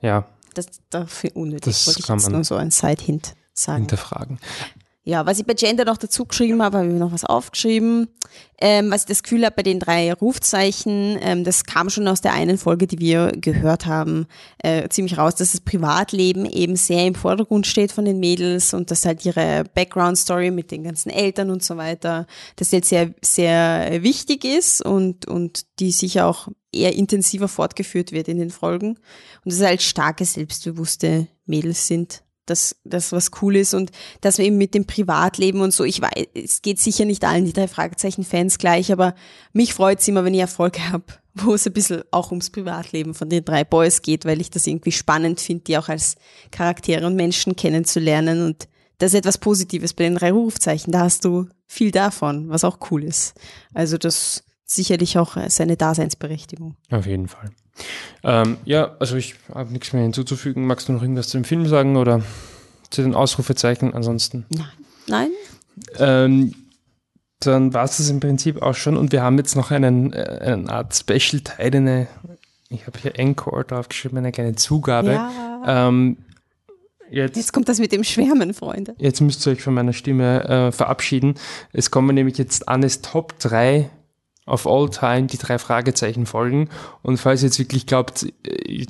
[0.00, 1.62] Ja, das dafür unnötig.
[1.64, 3.82] Das ich kann man nur so ein Side-Hint sagen.
[3.82, 4.38] hinterfragen.
[5.04, 8.06] Ja, was ich bei Gender noch dazu geschrieben habe, habe ich mir noch was aufgeschrieben.
[8.60, 12.20] Ähm, was ich das Gefühl habe bei den drei Rufzeichen, ähm, das kam schon aus
[12.20, 14.26] der einen Folge, die wir gehört haben,
[14.58, 18.92] äh, ziemlich raus, dass das Privatleben eben sehr im Vordergrund steht von den Mädels und
[18.92, 22.28] dass halt ihre Background-Story mit den ganzen Eltern und so weiter,
[22.60, 28.28] die jetzt sehr, sehr wichtig ist und, und die sicher auch eher intensiver fortgeführt wird
[28.28, 28.98] in den Folgen.
[29.44, 32.22] Und dass halt starke, selbstbewusste Mädels sind
[32.52, 33.90] dass das was cool ist und
[34.20, 37.46] dass wir eben mit dem Privatleben und so, ich weiß, es geht sicher nicht allen
[37.46, 39.14] die drei Fragezeichen-Fans gleich, aber
[39.52, 43.14] mich freut es immer, wenn ich Erfolg habe, wo es ein bisschen auch ums Privatleben
[43.14, 46.16] von den drei Boys geht, weil ich das irgendwie spannend finde, die auch als
[46.50, 51.24] Charaktere und Menschen kennenzulernen und das ist etwas Positives bei den drei Rufzeichen, da hast
[51.24, 53.34] du viel davon, was auch cool ist.
[53.74, 56.76] Also das sicherlich auch seine Daseinsberechtigung.
[56.90, 57.50] Auf jeden Fall.
[58.22, 60.66] Ähm, ja, also ich habe nichts mehr hinzuzufügen.
[60.66, 62.22] Magst du noch irgendwas zu dem Film sagen oder
[62.90, 63.94] zu den Ausrufezeichen?
[63.94, 64.46] Ansonsten.
[64.50, 64.66] Nein.
[65.08, 65.30] Nein?
[65.98, 66.54] Ähm,
[67.40, 70.40] dann war es das im Prinzip auch schon und wir haben jetzt noch einen, äh,
[70.42, 72.06] eine Art Special-Teil, eine,
[72.68, 75.12] ich habe hier Encore draufgeschrieben, eine kleine Zugabe.
[75.12, 75.88] Ja.
[75.88, 76.18] Ähm,
[77.10, 78.94] jetzt, Jetzt kommt das mit dem Schwärmen, Freunde.
[78.98, 81.34] jetzt müsst ihr euch von meiner Stimme äh, verabschieden.
[81.72, 83.90] Es kommen nämlich jetzt Annes Top 3
[84.46, 86.68] of all time, die drei Fragezeichen folgen.
[87.02, 88.26] Und falls ihr jetzt wirklich glaubt,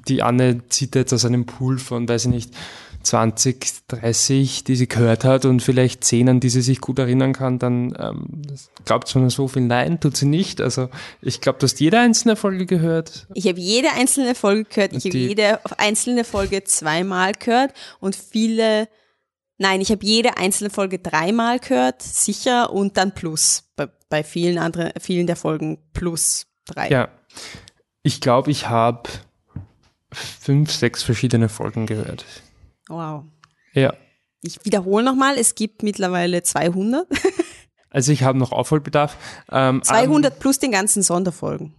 [0.08, 2.54] die Anne zieht jetzt aus einem Pool von, weiß ich nicht,
[3.02, 7.32] 20, 30, die sie gehört hat und vielleicht 10, an die sie sich gut erinnern
[7.32, 8.42] kann, dann ähm,
[8.84, 9.62] glaubt sie mir so viel.
[9.62, 10.60] Nein, tut sie nicht.
[10.60, 10.88] Also
[11.20, 13.26] ich glaube, du hast jede einzelne Folge gehört.
[13.34, 18.88] Ich habe jede einzelne Folge gehört, ich habe jede einzelne Folge zweimal gehört und viele,
[19.62, 23.64] nein, ich habe jede einzelne Folge dreimal gehört, sicher, und dann plus.
[23.76, 26.90] Bei, bei vielen anderen, vielen der Folgen plus drei.
[26.90, 27.08] Ja,
[28.02, 29.08] ich glaube, ich habe
[30.12, 32.26] fünf, sechs verschiedene Folgen gehört.
[32.88, 33.24] Wow.
[33.72, 33.94] Ja.
[34.42, 37.06] Ich wiederhole nochmal, es gibt mittlerweile 200.
[37.94, 39.18] Also ich habe noch Aufholbedarf.
[39.50, 41.74] Ähm, 200 plus den ganzen Sonderfolgen.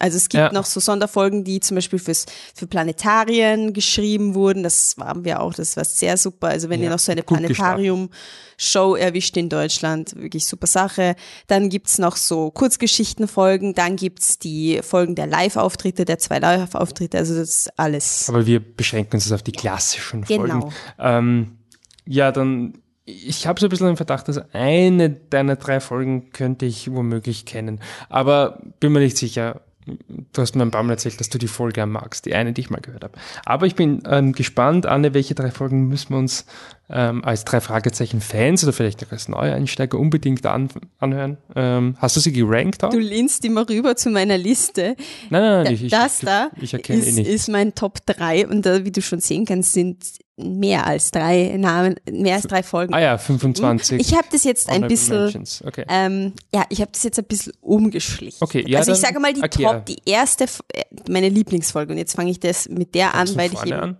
[0.00, 0.52] Also es gibt Ja.
[0.52, 4.62] noch so Sonderfolgen, die zum Beispiel fürs, für Planetarien geschrieben wurden.
[4.62, 6.48] Das haben wir auch, das war sehr super.
[6.48, 11.16] Also wenn Ja, ihr noch so eine Planetarium-Show erwischt in Deutschland, wirklich super Sache.
[11.46, 17.34] Dann gibt's noch so Kurzgeschichtenfolgen, dann gibt's die Folgen der Live-Auftritte, der zwei Live-Auftritte, also
[17.34, 18.28] das ist alles.
[18.28, 20.60] Aber wir beschränken uns jetzt auf die klassischen Genau.
[20.60, 20.74] Folgen.
[20.98, 21.58] Ähm,
[22.06, 22.74] ja, dann,
[23.04, 27.44] ich habe so ein bisschen den Verdacht, dass eine deiner drei Folgen könnte ich womöglich
[27.46, 27.80] kennen.
[28.08, 29.60] Aber bin mir nicht sicher.
[29.86, 32.60] Du hast mir ein paar Mal erzählt, dass du die Folge magst, die eine, die
[32.60, 33.14] ich mal gehört habe.
[33.46, 36.44] Aber ich bin ähm, gespannt, Anne, welche drei Folgen müssen wir uns
[36.90, 40.68] ähm, als drei Fragezeichen-Fans oder vielleicht auch als Neueinsteiger unbedingt an,
[40.98, 41.38] anhören.
[41.56, 42.90] Ähm, hast du sie gerankt auch?
[42.90, 44.96] Du lehnst immer rüber zu meiner Liste.
[45.30, 47.30] nein, nein, nein, ich, ich, das ich, da ich erkenne ist, nicht.
[47.30, 50.04] ist mein Top 3 und da, wie du schon sehen kannst, sind
[50.42, 52.94] mehr als drei Namen, mehr als drei Folgen.
[52.94, 54.00] ah ja, 25.
[54.00, 55.44] Ich habe das jetzt ein bisschen.
[55.66, 55.84] Okay.
[55.88, 58.38] ähm, ja, ich habe das jetzt ein bisschen umgeschlichen.
[58.40, 59.72] Okay, ja, also ich sage mal die erklär.
[59.72, 63.52] Top, die erste, äh, meine Lieblingsfolge und jetzt fange ich das mit der an, weil
[63.52, 63.98] ich eben, an.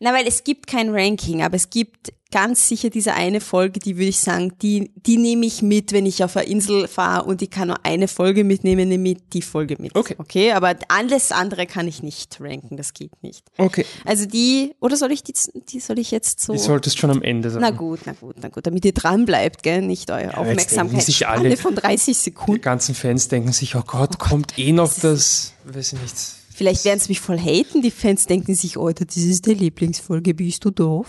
[0.00, 3.96] na, weil es gibt kein Ranking, aber es gibt ganz sicher diese eine Folge, die
[3.96, 7.40] würde ich sagen, die, die nehme ich mit, wenn ich auf eine Insel fahre und
[7.42, 9.94] ich kann nur eine Folge mitnehmen, nehme ich die Folge mit.
[9.96, 10.14] Okay.
[10.18, 13.44] Okay, aber alles andere kann ich nicht ranken, das geht nicht.
[13.56, 13.84] Okay.
[14.04, 15.32] Also die, oder soll ich die,
[15.70, 16.52] die soll ich jetzt so?
[16.52, 17.62] Die solltest schon am Ende sein.
[17.62, 21.00] na gut, na gut, na gut, damit ihr dran bleibt, gell, nicht eure jetzt denken
[21.00, 22.60] sich alle- von 30 Die Sekunden.
[22.60, 26.14] ganzen Fans denken sich, oh Gott, kommt eh noch das, weiß ich nicht.
[26.54, 30.34] Vielleicht werden sie mich voll haten, die Fans denken sich, Alter, das ist die Lieblingsfolge,
[30.34, 31.06] bist du doof?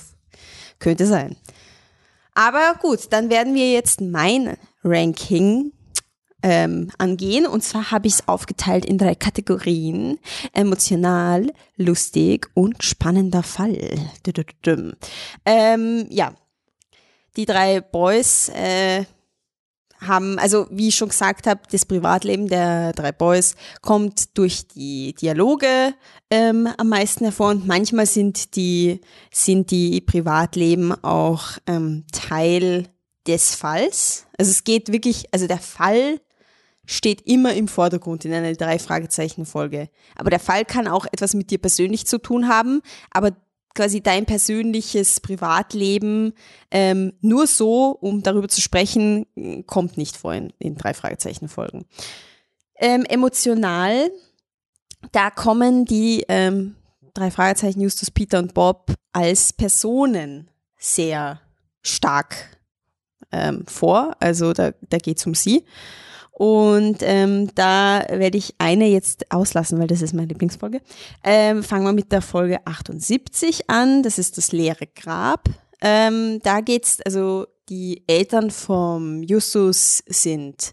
[0.79, 1.35] Könnte sein.
[2.33, 5.73] Aber gut, dann werden wir jetzt mein Ranking
[6.41, 7.45] ähm, angehen.
[7.45, 10.19] Und zwar habe ich es aufgeteilt in drei Kategorien.
[10.53, 13.77] Emotional, lustig und spannender Fall.
[15.45, 16.33] Ähm, ja,
[17.35, 19.05] die drei Boys äh,
[19.99, 25.13] haben, also wie ich schon gesagt habe, das Privatleben der drei Boys kommt durch die
[25.13, 25.93] Dialoge
[26.29, 32.87] ähm, am meisten hervor und manchmal sind die, sind die Privatleben auch ähm, Teil
[33.27, 34.25] des Falls.
[34.37, 36.19] Also es geht wirklich, also der Fall
[36.85, 39.89] steht immer im Vordergrund in einer drei Fragezeichen Folge.
[40.15, 42.81] Aber der Fall kann auch etwas mit dir persönlich zu tun haben,
[43.11, 43.31] aber
[43.79, 46.33] quasi dein persönliches Privatleben
[46.69, 49.25] ähm, nur so, um darüber zu sprechen,
[49.67, 51.85] kommt nicht vor in, in drei Fragezeichen Folgen.
[52.75, 54.11] Ähm, emotional,
[55.13, 56.75] da kommen die ähm,
[57.13, 61.39] drei Fragezeichen Justus, Peter und Bob als Personen sehr
[61.81, 62.59] stark
[63.31, 64.17] ähm, vor.
[64.19, 65.63] Also da, da geht es um sie.
[66.39, 70.79] Und ähm, da werde ich eine jetzt auslassen, weil das ist meine Lieblingsfolge.
[71.21, 74.03] Ähm, fangen wir mit der Folge 78 an.
[74.03, 75.49] Das ist das leere Grab.
[75.81, 80.71] Ähm, da geht's, also die Eltern vom Justus sind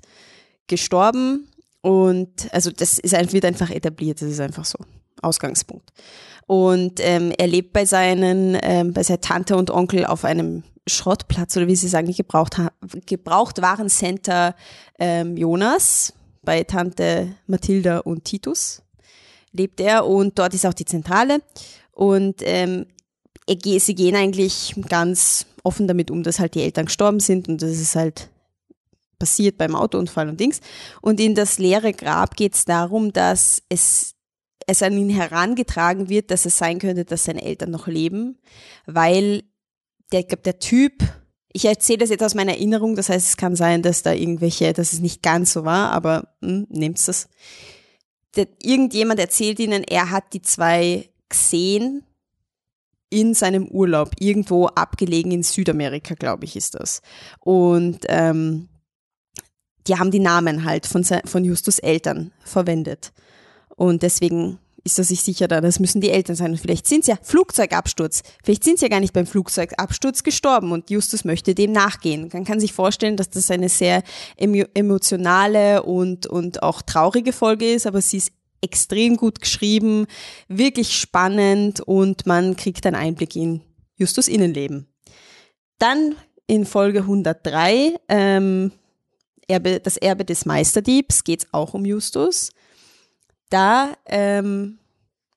[0.68, 1.48] gestorben
[1.80, 4.78] und also das ist wird einfach etabliert, das ist einfach so.
[5.20, 5.90] Ausgangspunkt.
[6.46, 11.56] Und ähm, er lebt bei seinen, ähm, bei seiner Tante und Onkel auf einem Schrottplatz
[11.56, 12.56] oder wie sie sagen, gebraucht,
[13.06, 14.54] gebraucht waren Center
[14.98, 16.12] ähm, Jonas
[16.42, 18.82] bei Tante Mathilda und Titus
[19.52, 21.40] lebt er und dort ist auch die Zentrale
[21.92, 22.86] und ähm,
[23.62, 27.70] sie gehen eigentlich ganz offen damit um, dass halt die Eltern gestorben sind und das
[27.70, 28.28] ist halt
[29.18, 30.60] passiert beim Autounfall und Dings.
[31.00, 34.12] Und in das leere Grab geht es darum, dass es
[34.68, 38.38] es an ihn herangetragen wird, dass es sein könnte, dass seine Eltern noch leben,
[38.84, 39.44] weil
[40.12, 41.02] der, ich glaube, der Typ,
[41.52, 44.72] ich erzähle das jetzt aus meiner Erinnerung, das heißt, es kann sein, dass da irgendwelche,
[44.72, 47.28] dass es nicht ganz so war, aber hm, nehmt das.
[48.62, 52.02] Irgendjemand erzählt ihnen, er hat die zwei gesehen
[53.08, 57.00] in seinem Urlaub, irgendwo abgelegen in Südamerika, glaube ich, ist das.
[57.40, 58.68] Und ähm,
[59.86, 63.12] die haben die Namen halt von, von Justus Eltern verwendet.
[63.76, 66.52] Und deswegen ist er sich sicher da, das müssen die Eltern sein.
[66.52, 68.22] Und vielleicht sind sie ja Flugzeugabsturz.
[68.42, 72.30] Vielleicht sind sie ja gar nicht beim Flugzeugabsturz gestorben und Justus möchte dem nachgehen.
[72.32, 74.02] Man kann sich vorstellen, dass das eine sehr
[74.36, 78.32] emotionale und, und auch traurige Folge ist, aber sie ist
[78.62, 80.06] extrem gut geschrieben,
[80.48, 83.60] wirklich spannend und man kriegt einen Einblick in
[83.96, 84.86] Justus Innenleben.
[85.78, 86.14] Dann
[86.46, 88.72] in Folge 103, ähm,
[89.48, 92.50] Erbe, das Erbe des Meisterdiebs, geht es auch um Justus
[93.50, 94.78] da ähm,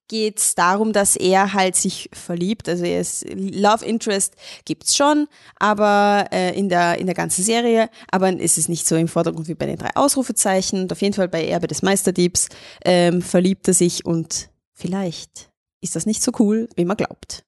[0.09, 2.67] geht es darum, dass er halt sich verliebt.
[2.67, 4.35] Also er ist Love Interest
[4.65, 8.95] gibt's schon, aber äh, in der in der ganzen Serie, aber ist es nicht so
[8.95, 10.81] im Vordergrund wie bei den drei Ausrufezeichen.
[10.81, 12.49] Und auf jeden Fall bei Erbe des Meisterdiebs
[12.83, 15.49] ähm, verliebt er sich und vielleicht
[15.81, 17.45] ist das nicht so cool, wie man glaubt.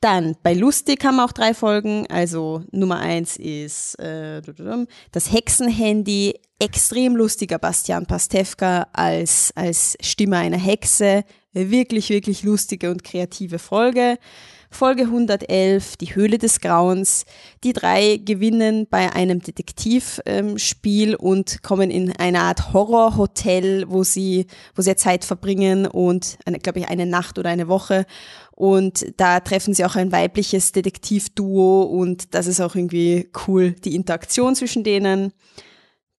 [0.00, 2.06] Dann bei Lustig haben wir auch drei Folgen.
[2.08, 4.40] Also Nummer eins ist äh,
[5.12, 6.40] das Hexenhandy.
[6.58, 11.24] Extrem lustiger Bastian Pastewka als, als Stimme einer Hexe.
[11.52, 14.18] Wirklich, wirklich lustige und kreative Folge.
[14.70, 17.24] Folge 111, die Höhle des Grauens.
[17.64, 24.46] Die drei gewinnen bei einem Detektivspiel ähm, und kommen in eine Art Horrorhotel, wo sie,
[24.74, 28.06] wo sie Zeit verbringen und, glaube ich, eine Nacht oder eine Woche.
[28.60, 33.94] Und da treffen sie auch ein weibliches Detektivduo und das ist auch irgendwie cool, die
[33.94, 35.32] Interaktion zwischen denen.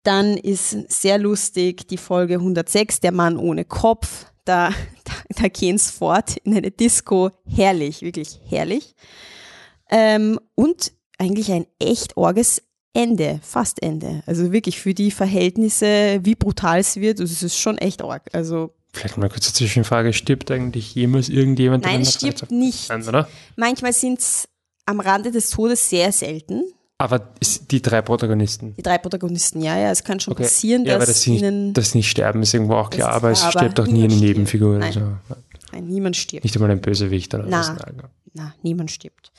[0.02, 4.70] Dann ist sehr lustig die Folge 106, der Mann ohne Kopf da,
[5.04, 7.32] da, da gehen es fort in eine Disco.
[7.46, 8.96] Herrlich, wirklich herrlich.
[9.90, 12.62] Ähm, und eigentlich ein echt orges
[12.94, 14.24] Ende, fast Ende.
[14.26, 18.24] Also wirklich für die Verhältnisse, wie brutal es wird, also es ist schon echt arg.
[18.34, 21.86] Also Vielleicht mal kurz eine Zwischenfrage, stirbt eigentlich jemals irgendjemand?
[21.86, 22.90] Nein, stirbt nicht.
[22.90, 23.28] Nein, oder?
[23.56, 24.50] Manchmal sind es
[24.86, 26.64] am Rande des Todes sehr selten.
[26.98, 27.34] Aber
[27.72, 28.76] die drei Protagonisten?
[28.76, 29.90] Die drei Protagonisten, ja, ja.
[29.90, 30.44] Es kann schon okay.
[30.44, 33.12] passieren, ja, dass, dass sie nicht, dass nicht sterben, ist irgendwo auch klar.
[33.14, 34.78] Aber es stirbt doch nie eine Nebenfigur.
[34.78, 34.94] Nein.
[34.94, 35.02] So.
[35.72, 36.44] Nein, niemand stirbt.
[36.44, 37.72] Nicht einmal ein Bösewicht oder was.
[38.34, 39.32] Na, niemand stirbt.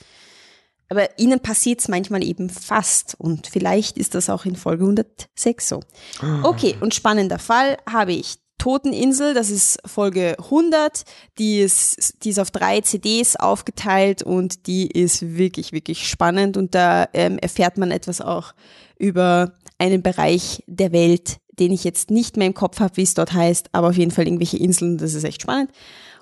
[0.88, 3.14] Aber ihnen passiert es manchmal eben fast.
[3.18, 5.80] Und vielleicht ist das auch in Folge 106 so.
[6.20, 6.40] Ah.
[6.42, 11.02] Okay, und spannender Fall habe ich Toteninsel, das ist Folge 100,
[11.36, 16.72] die ist, die ist auf drei CDs aufgeteilt und die ist wirklich, wirklich spannend und
[16.72, 18.54] da ähm, erfährt man etwas auch
[19.00, 23.14] über einen Bereich der Welt, den ich jetzt nicht mehr im Kopf habe, wie es
[23.14, 25.72] dort heißt, aber auf jeden Fall irgendwelche Inseln, das ist echt spannend.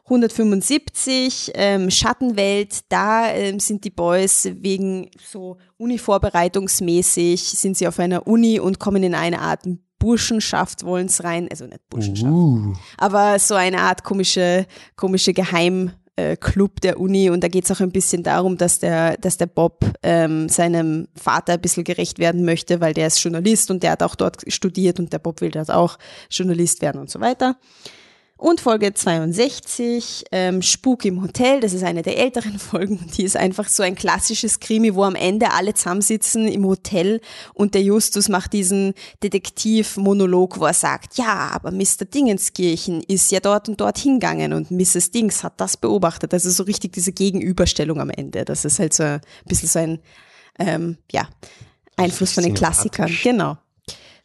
[0.05, 8.27] 175, ähm, Schattenwelt, da ähm, sind die Boys wegen so Uni-Vorbereitungsmäßig, sind sie auf einer
[8.27, 9.67] Uni und kommen in eine Art
[10.01, 12.75] Burschenschaft wollen es rein, also nicht Burschenschaft, uh.
[12.99, 17.71] aber so eine Art komische, komische Geheim, äh, Club der Uni und da geht es
[17.71, 22.19] auch ein bisschen darum, dass der, dass der Bob ähm, seinem Vater ein bisschen gerecht
[22.19, 25.41] werden möchte, weil der ist Journalist und der hat auch dort studiert und der Bob
[25.41, 25.99] will dort auch
[26.31, 27.57] Journalist werden und so weiter.
[28.41, 32.99] Und Folge 62, ähm, Spuk im Hotel, das ist eine der älteren Folgen.
[33.15, 37.21] Die ist einfach so ein klassisches Krimi, wo am Ende alle zusammensitzen im Hotel
[37.53, 42.07] und der Justus macht diesen Detektivmonolog, wo er sagt, ja, aber Mr.
[42.07, 45.11] Dingenskirchen ist ja dort und dort hingegangen und Mrs.
[45.11, 46.33] Dings hat das beobachtet.
[46.33, 48.47] Also so richtig diese Gegenüberstellung am Ende.
[48.47, 49.99] Das ist halt so ein bisschen so ein,
[50.59, 51.29] ähm, ja,
[51.97, 53.15] Einfluss von den Klassikern.
[53.23, 53.59] Genau.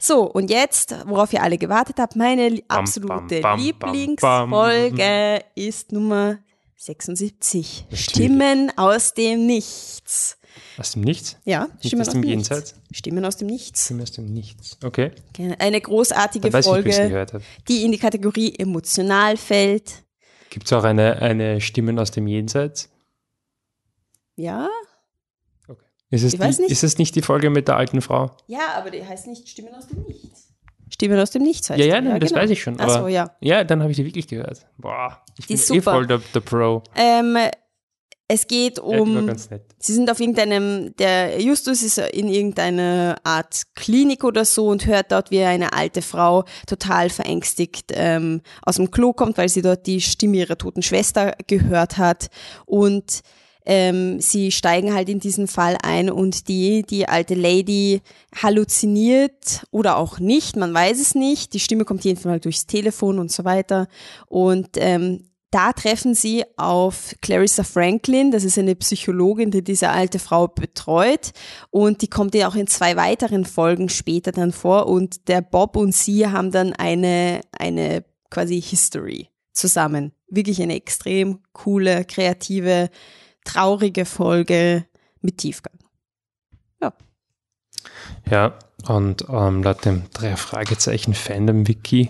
[0.08, 6.38] So, und jetzt, worauf ihr alle gewartet habt, meine absolute bam, bam, Lieblingsfolge ist Nummer
[6.76, 7.86] 76.
[7.86, 8.06] Natürlich.
[8.06, 10.38] Stimmen aus dem Nichts.
[10.78, 11.38] Aus dem Nichts?
[11.44, 12.76] Ja, Nicht Stimmen aus, aus dem dem Jenseits?
[12.76, 12.98] Nichts.
[13.00, 13.86] Stimmen aus dem Nichts.
[13.86, 14.78] Stimmen aus dem Nichts.
[14.84, 15.12] Okay.
[15.58, 17.42] Eine großartige Dann ich, Folge, habe.
[17.68, 20.04] die in die Kategorie emotional fällt.
[20.52, 22.90] Gibt es auch eine, eine Stimmen aus dem Jenseits?
[24.36, 24.70] Ja?
[26.12, 26.72] Ist es, Ich weiß die, nicht.
[26.72, 28.32] ist es nicht die Folge mit der alten Frau?
[28.48, 30.54] Ja, aber die heißt nicht Stimmen aus dem Nichts.
[30.90, 32.42] Stimmen aus dem Nichts heißt Ja, ja, die, nein, das genau.
[32.44, 32.76] weiß ich schon.
[32.80, 33.36] Ach so, ja.
[33.42, 34.68] ja, dann habe ich die wirklich gehört.
[34.78, 35.92] Boah, ich Die bin ist eh super.
[35.94, 36.84] voll der, der Pro.
[36.96, 37.38] Ähm,
[38.28, 39.66] es geht Ja, um ganz nett.
[39.80, 45.12] Sie sind auf irgendeinem, der Justus ist in irgendeiner Art Klinik oder so und hört
[45.12, 49.86] dort, wie eine alte Frau total verängstigt ähm, aus dem Klo kommt, weil sie dort
[49.86, 52.30] die Stimme ihrer toten Schwester gehört hat.
[52.66, 53.22] Und
[53.66, 58.02] ähm, sie steigen halt in diesen Fall ein und die, die alte Lady
[58.36, 61.54] halluziniert oder auch nicht, man weiß es nicht.
[61.54, 63.88] Die Stimme kommt jedenfalls mal durchs Telefon und so weiter.
[64.28, 70.20] Und ähm, da treffen sie auf Clarissa Franklin, das ist eine Psychologin, die diese alte
[70.20, 71.32] Frau betreut
[71.70, 75.78] und die kommt ja auch in zwei weiteren Folgen später dann vor und der Bob
[75.78, 80.12] und sie haben dann eine, eine quasi History zusammen.
[80.28, 82.90] Wirklich eine extrem coole, kreative,
[83.46, 84.86] traurige Folge
[85.22, 85.76] mit Tiefgang.
[88.30, 92.10] Ja, und ähm, laut dem drei Fragezeichen Fandom Wiki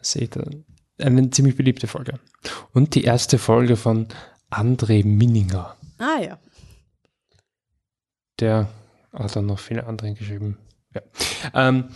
[0.00, 0.64] seht ihr
[0.98, 2.20] eine ziemlich beliebte Folge.
[2.72, 4.08] Und die erste Folge von
[4.50, 5.76] André Minninger.
[5.98, 6.38] Ah ja.
[8.40, 8.68] Der
[9.12, 10.58] hat dann noch viele andere geschrieben.
[10.94, 11.02] Ja.
[11.54, 11.88] Ähm,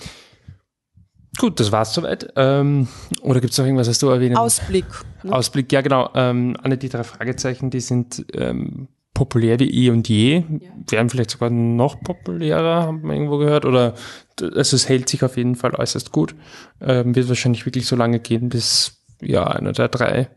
[1.38, 2.32] gut, das war's soweit.
[2.36, 2.88] Ähm,
[3.22, 4.86] oder gibt es noch irgendwas, was du erwähnen Ausblick.
[5.22, 5.32] ne?
[5.32, 6.10] Ausblick, ja genau.
[6.14, 10.44] Ähm, alle die drei Fragezeichen, die sind ähm, populär wie eh und je.
[10.88, 13.64] Werden vielleicht sogar noch populärer, haben wir irgendwo gehört.
[13.64, 13.94] Oder
[14.40, 16.34] also es hält sich auf jeden Fall äußerst gut.
[16.80, 20.28] Ähm, wird wahrscheinlich wirklich so lange gehen, bis ja einer der drei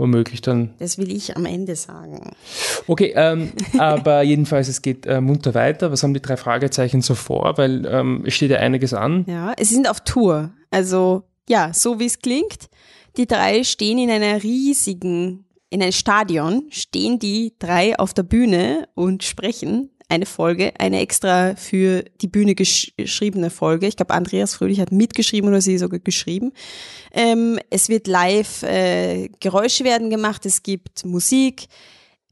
[0.00, 0.74] womöglich dann.
[0.78, 2.32] Das will ich am Ende sagen.
[2.86, 5.92] Okay, ähm, aber jedenfalls es geht äh, munter weiter.
[5.92, 7.56] Was haben die drei Fragezeichen so vor?
[7.58, 9.24] Weil ähm, es steht ja einiges an.
[9.28, 10.50] Ja, sie sind auf Tour.
[10.70, 12.68] Also, ja, so wie es klingt.
[13.16, 18.88] Die drei stehen in einer riesigen, in einem Stadion, stehen die drei auf der Bühne
[18.94, 23.86] und sprechen eine Folge, eine extra für die Bühne gesch geschriebene Folge.
[23.86, 26.52] Ich glaube, Andreas Fröhlich hat mitgeschrieben oder sie sogar geschrieben.
[27.12, 31.66] Ähm, es wird live, äh, Geräusche werden gemacht, es gibt Musik.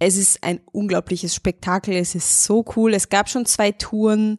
[0.00, 2.94] Es ist ein unglaubliches Spektakel, es ist so cool.
[2.94, 4.38] Es gab schon zwei Touren,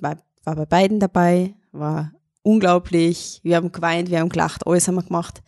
[0.00, 2.12] bei, war bei beiden dabei, war
[2.42, 3.40] unglaublich.
[3.42, 5.42] Wir haben geweint, wir haben gelacht, alles haben wir gemacht.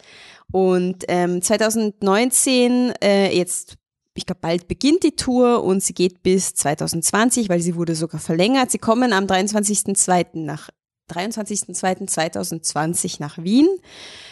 [0.51, 3.77] Und ähm, 2019, äh, jetzt,
[4.17, 8.21] ich glaube, bald beginnt die Tour und sie geht bis 2020, weil sie wurde sogar
[8.21, 8.71] verlängert.
[8.71, 10.45] Sie kommen am 23.02.
[10.45, 10.71] nach
[11.11, 13.69] 23.02.2020 nach Wien.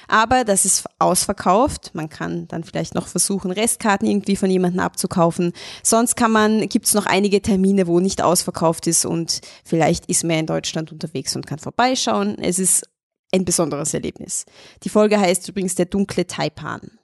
[0.08, 1.90] Aber das ist ausverkauft.
[1.94, 5.52] Man kann dann vielleicht noch versuchen, Restkarten irgendwie von jemandem abzukaufen.
[5.82, 10.40] Sonst kann man, gibt's noch einige Termine, wo nicht ausverkauft ist und vielleicht ist man
[10.40, 12.38] in Deutschland unterwegs und kann vorbeischauen.
[12.38, 12.88] Es ist
[13.32, 14.44] ein besonderes Erlebnis.
[14.82, 16.98] Die Folge heißt übrigens Der dunkle Taipan.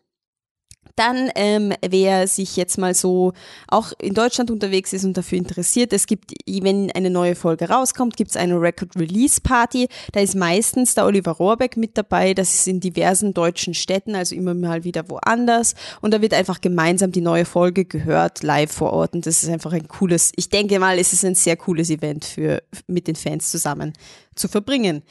[0.97, 3.33] Dann, ähm, wer sich jetzt mal so
[3.69, 8.17] auch in Deutschland unterwegs ist und dafür interessiert, es gibt, wenn eine neue Folge rauskommt,
[8.17, 9.89] gibt es eine Record Release Party.
[10.13, 12.35] Da ist meistens der Oliver Rohrbeck mit dabei.
[12.35, 15.75] Das ist in diversen deutschen Städten, also immer mal wieder woanders.
[16.01, 19.15] Und da wird einfach gemeinsam die neue Folge gehört, live vor Ort.
[19.15, 22.25] Und das ist einfach ein cooles, ich denke mal, es ist ein sehr cooles Event
[22.25, 23.93] für, mit den Fans zusammen
[24.35, 25.03] zu verbringen.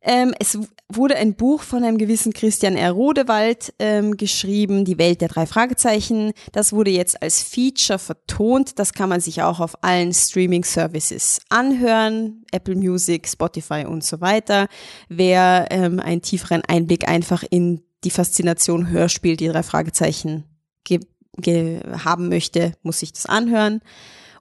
[0.00, 2.92] Ähm, es wurde ein Buch von einem gewissen Christian R.
[2.92, 6.32] Rodewald ähm, geschrieben, Die Welt der drei Fragezeichen.
[6.52, 8.78] Das wurde jetzt als Feature vertont.
[8.78, 12.44] Das kann man sich auch auf allen Streaming-Services anhören.
[12.52, 14.68] Apple Music, Spotify und so weiter.
[15.08, 20.44] Wer ähm, einen tieferen Einblick einfach in die Faszination Hörspiel, die drei Fragezeichen
[20.84, 21.00] ge
[21.40, 23.80] ge haben möchte, muss sich das anhören.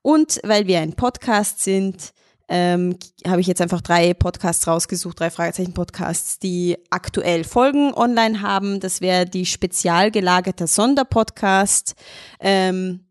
[0.01, 2.13] Und weil wir ein Podcast sind,
[2.49, 8.79] ähm, habe ich jetzt einfach drei Podcasts rausgesucht, drei Fragezeichen-Podcasts, die aktuell Folgen online haben.
[8.79, 11.95] Das wäre die spezial gelagerte Sonderpodcast.
[12.39, 13.05] Ähm,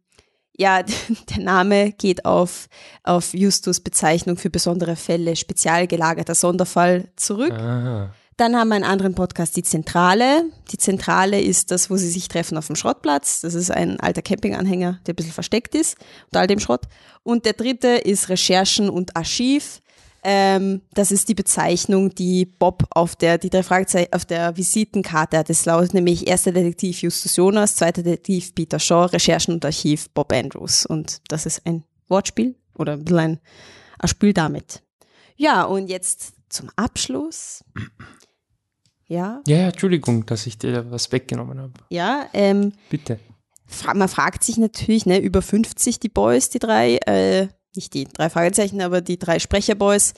[0.57, 0.83] ja,
[1.37, 2.69] der Name geht auf,
[3.03, 7.53] auf Justus Bezeichnung für besondere Fälle, spezial gelagerter Sonderfall zurück.
[7.53, 8.11] Aha.
[8.37, 10.45] Dann haben wir einen anderen Podcast, die Zentrale.
[10.71, 13.41] Die Zentrale ist das, wo sie sich treffen auf dem Schrottplatz.
[13.41, 16.83] Das ist ein alter Campinganhänger, der ein bisschen versteckt ist unter all dem Schrott.
[17.23, 19.81] Und der dritte ist Recherchen und Archiv.
[20.23, 25.39] Ähm, das ist die Bezeichnung, die Bob auf der, die drei Fragezeichen, auf der Visitenkarte
[25.39, 25.49] hat.
[25.49, 30.31] Das lautet nämlich erster Detektiv Justus Jonas, zweiter Detektiv Peter Shaw, Recherchen und Archiv Bob
[30.33, 30.85] Andrews.
[30.85, 33.41] Und das ist ein Wortspiel oder ein bisschen ein,
[33.99, 34.83] ein Spiel damit.
[35.37, 37.65] Ja, und jetzt zum Abschluss
[39.09, 39.43] ja.
[39.47, 41.73] Ja, Entschuldigung, dass ich dir was weggenommen habe.
[41.91, 43.19] Ja, ähm, bitte.
[43.95, 48.31] Man fragt sich natürlich, ne, über 50 die Boys, die drei, äh, nicht die drei
[48.31, 50.15] Fragezeichen, aber die drei Sprecherboys,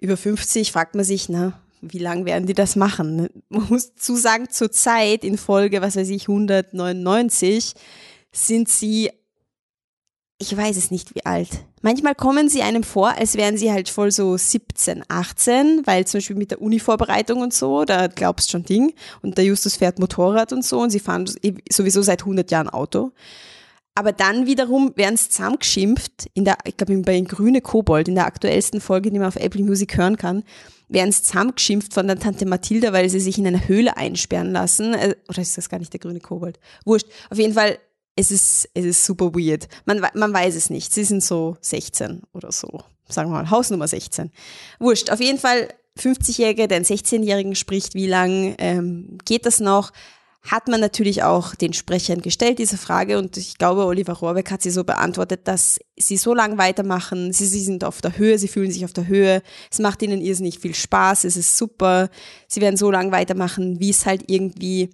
[0.00, 3.28] über 50 fragt man sich, na, wie lange werden die das machen?
[3.48, 7.74] Man muss zusagen, zur Zeit in Folge, was weiß ich, 199
[8.30, 9.10] sind sie
[10.42, 11.64] ich weiß es nicht, wie alt.
[11.82, 16.18] Manchmal kommen sie einem vor, als wären sie halt voll so 17, 18, weil zum
[16.18, 18.92] Beispiel mit der Uni-Vorbereitung und so, da glaubst schon Ding.
[19.22, 21.30] Und der Justus fährt Motorrad und so und sie fahren
[21.70, 23.12] sowieso seit 100 Jahren Auto.
[23.94, 28.26] Aber dann wiederum werden sie zusammengeschimpft, in der, ich glaube, bei Grüne Kobold, in der
[28.26, 30.42] aktuellsten Folge, die man auf Apple Music hören kann,
[30.88, 34.94] werden sie zusammengeschimpft von der Tante Mathilda, weil sie sich in einer Höhle einsperren lassen.
[34.94, 36.58] Äh, oder ist das gar nicht der Grüne Kobold?
[36.84, 37.06] Wurscht.
[37.30, 37.78] Auf jeden Fall
[38.16, 39.68] es ist, es ist super weird.
[39.84, 40.92] Man, man weiß es nicht.
[40.92, 42.82] Sie sind so 16 oder so.
[43.08, 44.30] Sagen wir mal, Hausnummer 16.
[44.78, 45.10] Wurscht.
[45.10, 49.92] Auf jeden Fall 50-Jährige, der einen 16-Jährigen spricht, wie lang ähm, geht das noch?
[50.42, 53.18] Hat man natürlich auch den Sprechern gestellt, diese Frage.
[53.18, 57.32] Und ich glaube, Oliver Rohrbeck hat sie so beantwortet, dass sie so lange weitermachen.
[57.32, 59.42] Sie, sie sind auf der Höhe, sie fühlen sich auf der Höhe.
[59.70, 62.10] Es macht ihnen irrsinnig viel Spaß, es ist super.
[62.48, 64.90] Sie werden so lange weitermachen, wie es halt irgendwie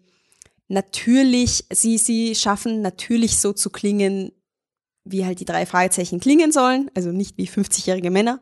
[0.69, 4.33] natürlich, sie, sie schaffen natürlich so zu klingen,
[5.05, 8.41] wie halt die drei Fragezeichen klingen sollen, also nicht wie 50-jährige Männer.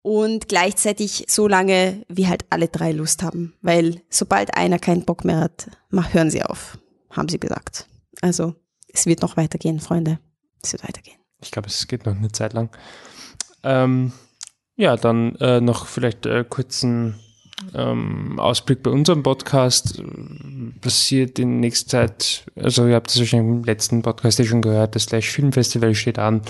[0.00, 3.54] Und gleichzeitig so lange, wie halt alle drei Lust haben.
[3.62, 6.78] Weil sobald einer keinen Bock mehr hat, hören sie auf,
[7.10, 7.86] haben sie gesagt.
[8.20, 8.56] Also
[8.92, 10.18] es wird noch weitergehen, Freunde.
[10.60, 11.18] Es wird weitergehen.
[11.40, 12.70] Ich glaube, es geht noch eine Zeit lang.
[13.62, 14.12] Ähm,
[14.74, 17.20] ja, dann äh, noch vielleicht äh, kurzen
[17.74, 20.02] ähm, Ausblick bei unserem Podcast
[20.82, 24.94] passiert in nächster Zeit, also ihr habt es wahrscheinlich im letzten Podcast ja schon gehört,
[24.94, 26.42] das Slash Film Festival steht an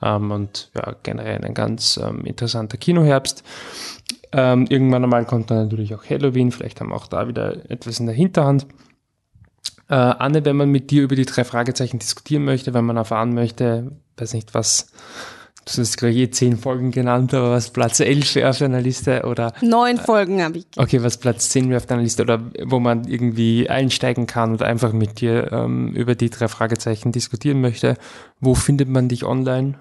[0.00, 3.44] ähm, und ja, generell ein ganz ähm, interessanter Kinoherbst.
[4.32, 8.00] Ähm, irgendwann einmal kommt dann natürlich auch Halloween, vielleicht haben wir auch da wieder etwas
[8.00, 8.66] in der Hinterhand.
[9.88, 13.34] Äh, Anne, wenn man mit dir über die drei Fragezeichen diskutieren möchte, wenn man erfahren
[13.34, 14.92] möchte, weiß nicht was,
[15.64, 19.24] Du hast gerade je zehn Folgen genannt, aber was Platz 11 wäre auf deiner Liste
[19.24, 19.52] oder?
[19.60, 20.66] Neun Folgen habe ich.
[20.76, 24.62] Okay, was Platz 10 wäre auf deiner Liste oder wo man irgendwie einsteigen kann und
[24.62, 27.96] einfach mit dir ähm, über die drei Fragezeichen diskutieren möchte.
[28.40, 29.78] Wo findet man dich online?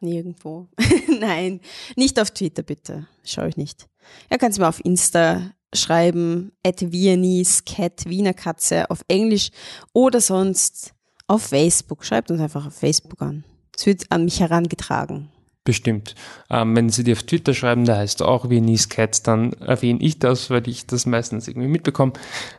[0.00, 0.68] Nirgendwo.
[1.20, 1.60] Nein,
[1.96, 3.06] nicht auf Twitter bitte.
[3.24, 3.88] Schau ich nicht.
[4.30, 9.50] Ja, kannst du mir auf Insta schreiben, at Viennese Cat, Wiener Katze auf Englisch
[9.92, 10.94] oder sonst
[11.26, 12.04] auf Facebook.
[12.04, 13.44] Schreibt uns einfach auf Facebook an.
[13.80, 15.30] Es wird an mich herangetragen.
[15.64, 16.14] Bestimmt.
[16.50, 20.18] Ähm, wenn Sie dir auf Twitter schreiben, da heißt auch Viennese Cats, dann erwähne ich
[20.18, 22.12] das, weil ich das meistens irgendwie mitbekomme.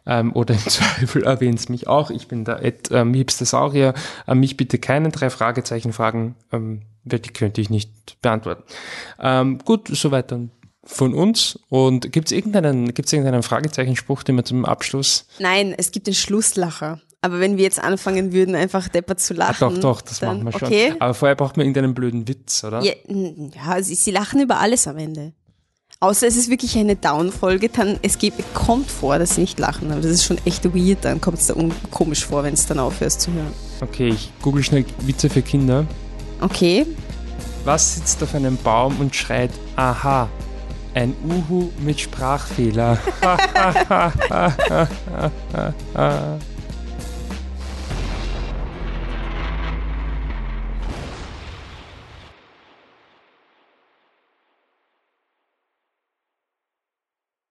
[0.08, 2.10] Ähm, oder im Zweifel erwähnt es mich auch.
[2.10, 3.94] Ich bin der Ed ähm, Saurier.
[4.26, 8.64] An mich bitte keine drei Fragezeichen fragen, ähm, weil die könnte ich nicht beantworten.
[9.20, 10.50] Ähm, gut, soweit dann
[10.84, 11.60] von uns.
[11.70, 15.28] Und gibt es irgendeinen, gibt's irgendeinen Fragezeichenspruch, den wir zum Abschluss?
[15.38, 17.00] Nein, es gibt den Schlusslacher.
[17.24, 19.58] Aber wenn wir jetzt anfangen würden, einfach deppert zu lachen.
[19.60, 20.68] Ach doch, doch, das dann, machen wir schon.
[20.68, 20.94] Okay.
[21.00, 22.82] Aber vorher braucht man irgendeinen blöden Witz, oder?
[22.82, 25.34] Ja, ja sie, sie lachen über alles am Ende.
[26.00, 29.92] Außer es ist wirklich eine Down-Folge, dann es geht, kommt vor, dass sie nicht lachen,
[29.92, 31.54] aber das ist schon echt weird, dann kommt es da
[31.92, 33.54] komisch vor, wenn es dann aufhörst zu hören.
[33.82, 35.86] Okay, ich google schnell Witze für Kinder.
[36.40, 36.88] Okay.
[37.66, 40.28] Was sitzt auf einem Baum und schreit Aha?
[40.96, 42.98] Ein Uhu mit Sprachfehler.